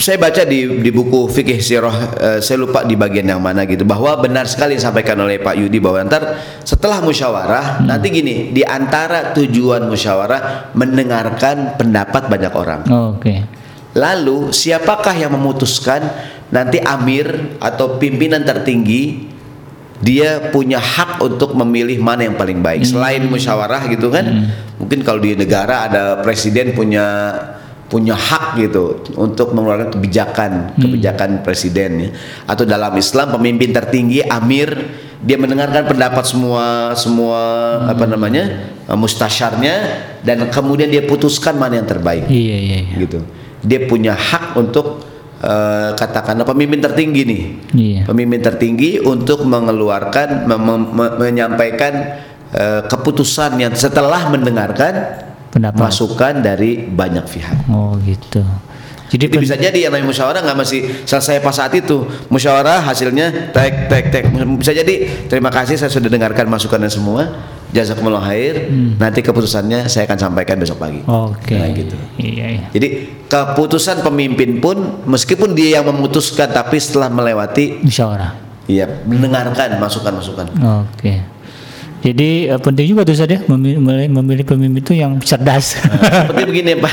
[0.00, 3.84] saya baca di di buku fikih sirah, eh, saya lupa di bagian yang mana gitu
[3.84, 8.64] bahwa benar sekali yang disampaikan oleh Pak Yudi bahwa ntar setelah musyawarah nanti gini di
[8.64, 12.80] antara tujuan musyawarah mendengarkan pendapat banyak orang.
[12.88, 13.61] Oke.
[13.92, 16.00] Lalu siapakah yang memutuskan
[16.48, 19.32] nanti amir atau pimpinan tertinggi
[20.02, 22.82] dia punya hak untuk memilih mana yang paling baik?
[22.82, 24.50] Selain musyawarah gitu kan.
[24.80, 27.36] Mungkin kalau di negara ada presiden punya
[27.86, 32.10] punya hak gitu untuk mengeluarkan kebijakan kebijakan presiden ya.
[32.48, 34.72] atau dalam Islam pemimpin tertinggi amir
[35.20, 37.40] dia mendengarkan pendapat semua semua
[37.84, 39.74] apa namanya mustasyarnya
[40.24, 42.32] dan kemudian dia putuskan mana yang terbaik.
[42.32, 42.96] Iya iya iya.
[42.96, 43.20] gitu
[43.62, 45.06] dia punya hak untuk
[45.38, 48.00] uh, katakanlah pemimpin tertinggi nih Iya.
[48.04, 51.92] pemimpin tertinggi untuk mengeluarkan mem- me- menyampaikan
[52.50, 55.78] uh, keputusan yang setelah mendengarkan Pendapat.
[55.80, 58.42] masukan dari banyak pihak Oh gitu.
[59.12, 62.00] Jadi, jadi pen- bisa jadi yang namanya musyawarah nggak masih selesai pas saat itu.
[62.26, 64.24] Musyawarah hasilnya tek tek tek.
[64.56, 64.94] Bisa jadi
[65.28, 67.28] terima kasih saya sudah dengarkan masukannya semua.
[67.72, 68.68] Jazakumullah khair.
[68.96, 71.00] Nanti keputusannya saya akan sampaikan besok pagi.
[71.00, 71.32] Hmm.
[71.32, 71.56] Oke.
[71.56, 71.96] Nah, gitu.
[72.16, 72.64] Iya iya.
[72.68, 72.88] Jadi
[73.28, 78.32] keputusan pemimpin pun meskipun dia yang memutuskan tapi setelah melewati Musyawarah.
[78.64, 80.52] ya mendengarkan masukan-masukan.
[80.84, 81.20] Oke.
[82.02, 85.78] Jadi eh, penting juga tuh Ustaz ya memilih, memilih pemimpin itu yang cerdas.
[86.26, 86.92] Seperti begini Pak,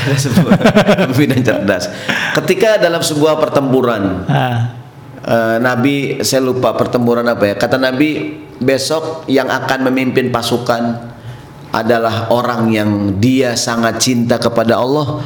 [1.10, 1.90] pemimpin yang cerdas.
[2.38, 4.80] Ketika dalam sebuah pertempuran ah,
[5.20, 10.96] Eh, Nabi saya lupa pertempuran apa ya kata Nabi besok yang akan memimpin pasukan
[11.76, 15.20] adalah orang yang dia sangat cinta kepada Allah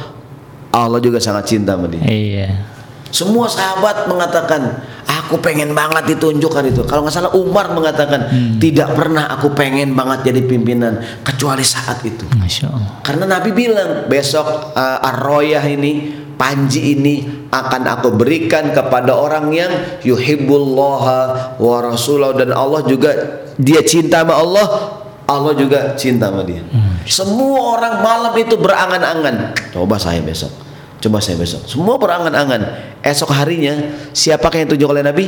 [0.75, 2.74] Allah juga sangat cinta sama dia iya.
[3.15, 6.83] Semua sahabat mengatakan aku pengen banget ditunjukkan itu.
[6.83, 8.27] Kalau nggak salah Umar mengatakan
[8.59, 12.27] tidak pernah aku pengen banget jadi pimpinan kecuali saat itu.
[12.35, 12.99] Masya Allah.
[13.07, 19.71] karena Nabi bilang besok uh, Ar-Royah ini panji ini akan aku berikan kepada orang yang
[20.03, 23.15] yuhibbullaha wa rasulahu dan Allah juga
[23.55, 24.67] dia cinta sama Allah
[25.25, 26.61] Allah juga cinta sama dia.
[27.07, 29.57] Semua orang malam itu berangan-angan.
[29.73, 30.53] Coba saya besok.
[31.01, 31.65] Coba saya besok.
[31.65, 32.61] Semua berangan-angan
[33.05, 33.77] esok harinya
[34.09, 35.25] siapakah yang ditunjuk oleh Nabi?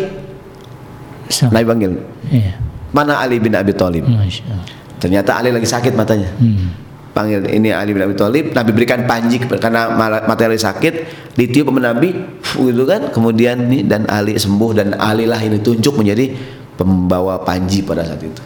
[1.30, 1.92] So, Nabi panggil.
[2.34, 2.54] Iya.
[2.96, 4.10] mana Ali bin Abi Thalib?
[4.98, 6.34] Ternyata Ali lagi sakit matanya.
[6.42, 6.74] Hmm.
[7.14, 8.54] panggil ini Ali bin Abi Thalib.
[8.58, 9.94] Nabi berikan panji karena
[10.26, 10.94] materi sakit
[11.38, 12.18] ditiup sama Nabi
[12.58, 13.14] gitu kan.
[13.14, 16.34] Kemudian nih dan Ali sembuh dan Ali lah ini tunjuk menjadi
[16.74, 18.42] pembawa panji pada saat itu.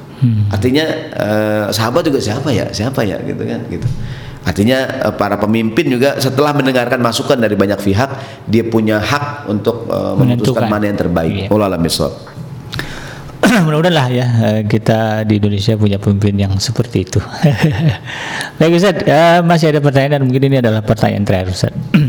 [0.52, 0.86] Artinya
[1.16, 2.68] eh, sahabat juga siapa ya?
[2.70, 3.18] Siapa ya?
[3.24, 3.88] Gitu kan gitu
[4.42, 8.10] artinya eh, para pemimpin juga setelah mendengarkan masukan dari banyak pihak
[8.50, 11.78] dia punya hak untuk eh, memutuskan mana yang terbaik Iya.
[11.82, 12.14] Bisawab.
[13.66, 17.20] Mudah-mudahan lah ya eh, kita di Indonesia punya pemimpin yang seperti itu.
[18.62, 21.74] Baik Ustaz, eh, masih ada pertanyaan dan mungkin ini adalah pertanyaan terakhir Ustaz.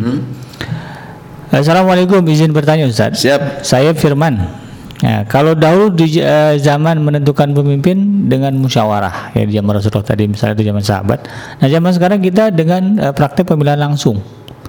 [1.52, 3.20] Assalamualaikum, izin bertanya Ustaz.
[3.20, 4.61] siap Saya Firman.
[5.02, 10.30] Nah, kalau dahulu di eh, zaman menentukan pemimpin dengan musyawarah, ya di zaman Rasulullah tadi
[10.30, 11.26] misalnya itu zaman sahabat.
[11.58, 14.22] Nah, zaman sekarang kita dengan eh, praktek pemilihan langsung.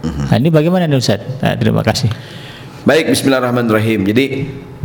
[0.04, 1.22] Nah, ini bagaimana nih Ustaz?
[1.40, 2.10] Nah, terima kasih.
[2.84, 4.04] Baik, Bismillahirrahmanirrahim.
[4.10, 4.26] Jadi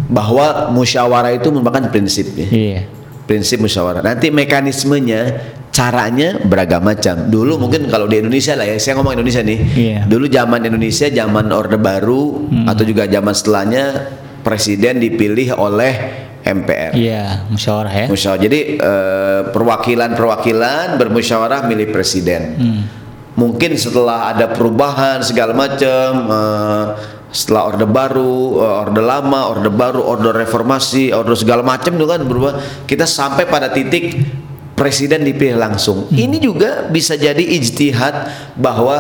[0.07, 2.47] bahwa musyawarah itu merupakan prinsip ya.
[2.47, 2.81] Iya.
[3.27, 4.05] Prinsip musyawarah.
[4.05, 5.33] Nanti mekanismenya,
[5.75, 7.27] caranya beragam macam.
[7.27, 9.59] Dulu mungkin kalau di Indonesia lah ya, saya ngomong Indonesia nih.
[9.75, 9.99] Iya.
[10.07, 13.85] Dulu zaman Indonesia, zaman Orde Baru atau juga zaman setelahnya
[14.49, 16.97] presiden dipilih oleh MPR.
[16.97, 18.07] Iya, musyawarah ya.
[18.09, 18.41] Musyawarah.
[18.41, 22.57] Jadi eh, perwakilan-perwakilan bermusyawarah milih presiden.
[23.37, 26.85] Mungkin setelah ada perubahan segala macam, eh,
[27.29, 32.25] setelah orde baru, eh, orde lama, orde baru, orde reformasi, orde segala macam itu kan
[32.25, 32.53] berubah.
[32.89, 34.17] Kita sampai pada titik
[34.73, 36.09] presiden dipilih langsung.
[36.09, 38.15] Ini juga bisa jadi ijtihad
[38.57, 38.97] bahwa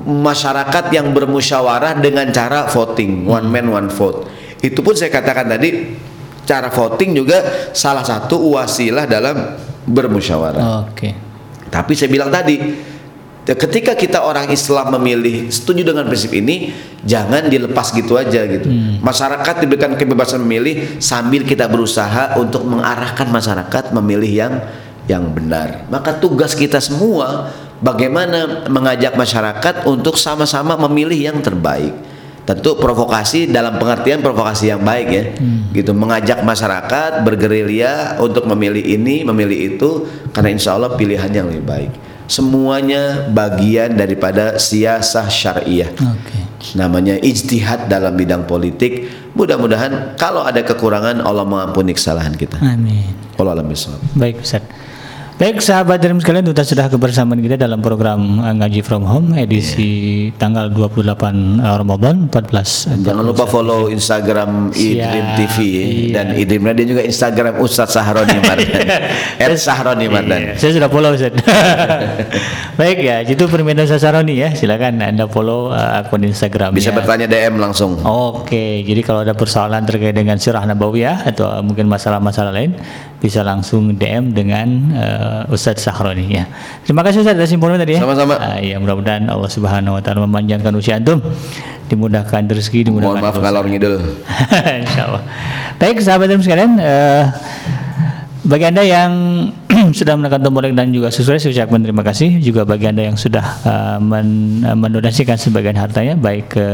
[0.00, 4.39] masyarakat yang bermusyawarah dengan cara voting, one man one vote.
[4.60, 5.96] Itu pun saya katakan tadi
[6.44, 9.56] cara voting juga salah satu wasilah dalam
[9.88, 10.90] bermusyawarah.
[10.90, 11.14] Oke.
[11.70, 12.58] Tapi saya bilang tadi,
[13.46, 16.74] ketika kita orang Islam memilih setuju dengan prinsip ini,
[17.06, 18.66] jangan dilepas gitu aja gitu.
[19.00, 24.54] Masyarakat diberikan kebebasan memilih sambil kita berusaha untuk mengarahkan masyarakat memilih yang
[25.06, 25.86] yang benar.
[25.90, 31.94] Maka tugas kita semua bagaimana mengajak masyarakat untuk sama-sama memilih yang terbaik.
[32.50, 35.24] Tentu provokasi dalam pengertian provokasi yang baik ya.
[35.70, 41.62] Gitu mengajak masyarakat bergerilya untuk memilih ini, memilih itu karena insya Allah pilihan yang lebih
[41.62, 41.92] baik.
[42.26, 45.94] Semuanya bagian daripada siasah syariah.
[45.94, 46.38] Oke.
[46.74, 49.06] Namanya ijtihad dalam bidang politik.
[49.38, 52.58] Mudah-mudahan kalau ada kekurangan Allah mengampuni kesalahan kita.
[52.58, 53.14] Amin.
[53.38, 54.02] Allah.
[54.18, 54.66] Baik Ustaz.
[55.40, 60.28] Baik sahabat dan sekalian kita sudah kebersamaan kita dalam program uh, Ngaji From Home edisi
[60.36, 66.12] tanggal 28 uh, Ramadan 14 Jangan lupa follow Instagram Idrim Siap, TV iya.
[66.12, 68.84] dan Idrim dan juga Instagram Ustadz Sahroni Mardan.
[69.48, 70.40] Ed Sahroni Mardan.
[70.44, 71.32] Iya, Saya sudah follow Ustaz.
[72.80, 74.52] Baik ya, itu permintaan Sasaroni ya.
[74.52, 77.96] Silakan Anda follow uh, akun Instagram Bisa bertanya DM langsung.
[78.04, 82.76] Oke, jadi kalau ada persoalan terkait dengan sirah nabawiyah atau uh, mungkin masalah-masalah lain
[83.20, 86.48] bisa langsung DM dengan uh, Ustadz Sahroni ya.
[86.82, 88.00] Terima kasih Ustadz atas infonya tadi ya.
[88.00, 88.40] Sama-sama.
[88.40, 91.20] Ah, ya mudah-mudahan Allah Subhanahu wa taala memanjangkan usia antum,
[91.92, 93.94] dimudahkan rezeki, dimudahkan Mohon maaf ngalor ngidul.
[94.82, 95.22] Insya Allah.
[95.76, 97.24] Baik sahabat dan sekalian, eh,
[98.40, 99.12] bagi anda yang
[99.98, 103.14] sudah menekan tombol like dan juga subscribe saya ucapkan terima kasih juga bagi anda yang
[103.20, 106.66] sudah uh, men uh, mendonasikan sebagian hartanya baik ke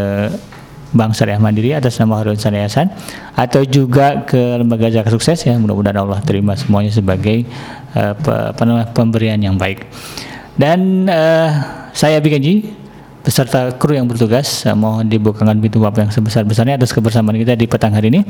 [0.96, 2.90] Bank Syariah Mandiri atas nama Harun Sanayasan
[3.36, 5.54] atau juga ke lembaga zakat sukses ya.
[5.60, 7.44] Mudah-mudahan Allah terima semuanya sebagai
[7.94, 8.34] uh, pe
[8.96, 9.84] pemberian yang baik.
[10.56, 11.48] Dan uh,
[11.92, 12.72] saya Bikanji
[13.20, 14.64] beserta kru yang bertugas.
[14.64, 18.24] Uh, mohon dibukakan pintu maaf yang sebesar-besarnya atas kebersamaan kita di petang hari ini.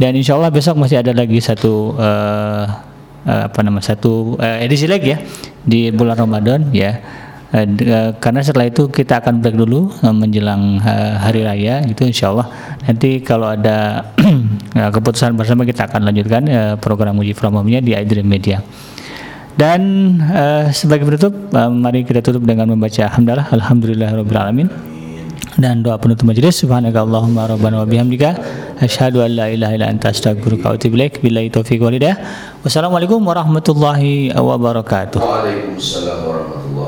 [0.00, 2.64] Dan insya Allah besok masih ada lagi satu uh,
[3.26, 5.18] uh, apa nama satu uh, edisi lagi ya
[5.60, 6.96] di bulan Ramadan ya
[7.54, 10.78] uh, uh, karena setelah itu kita akan break dulu uh, menjelang
[11.18, 12.50] hari raya gitu insya Allah
[12.86, 14.10] nanti kalau ada
[14.94, 16.42] keputusan bersama kita akan lanjutkan
[16.78, 18.62] program uji promomnya di iDream Media.
[19.60, 20.16] Dan
[20.72, 24.72] sebagai penutup, mari kita tutup dengan membaca hamdalah alamin.
[25.60, 28.32] Dan doa penutup majelis subhanakallahumma rabbana wa bihamdika
[28.80, 31.20] asyhadu an la ilaha illa anta astaghfiruka wa atubu ilaik.
[31.20, 32.16] Billahi taufiq wal hidayah.
[32.64, 35.20] Wassalamualaikum warahmatullahi wabarakatuh.
[35.20, 36.79] Waalaikumsalam warahmatullahi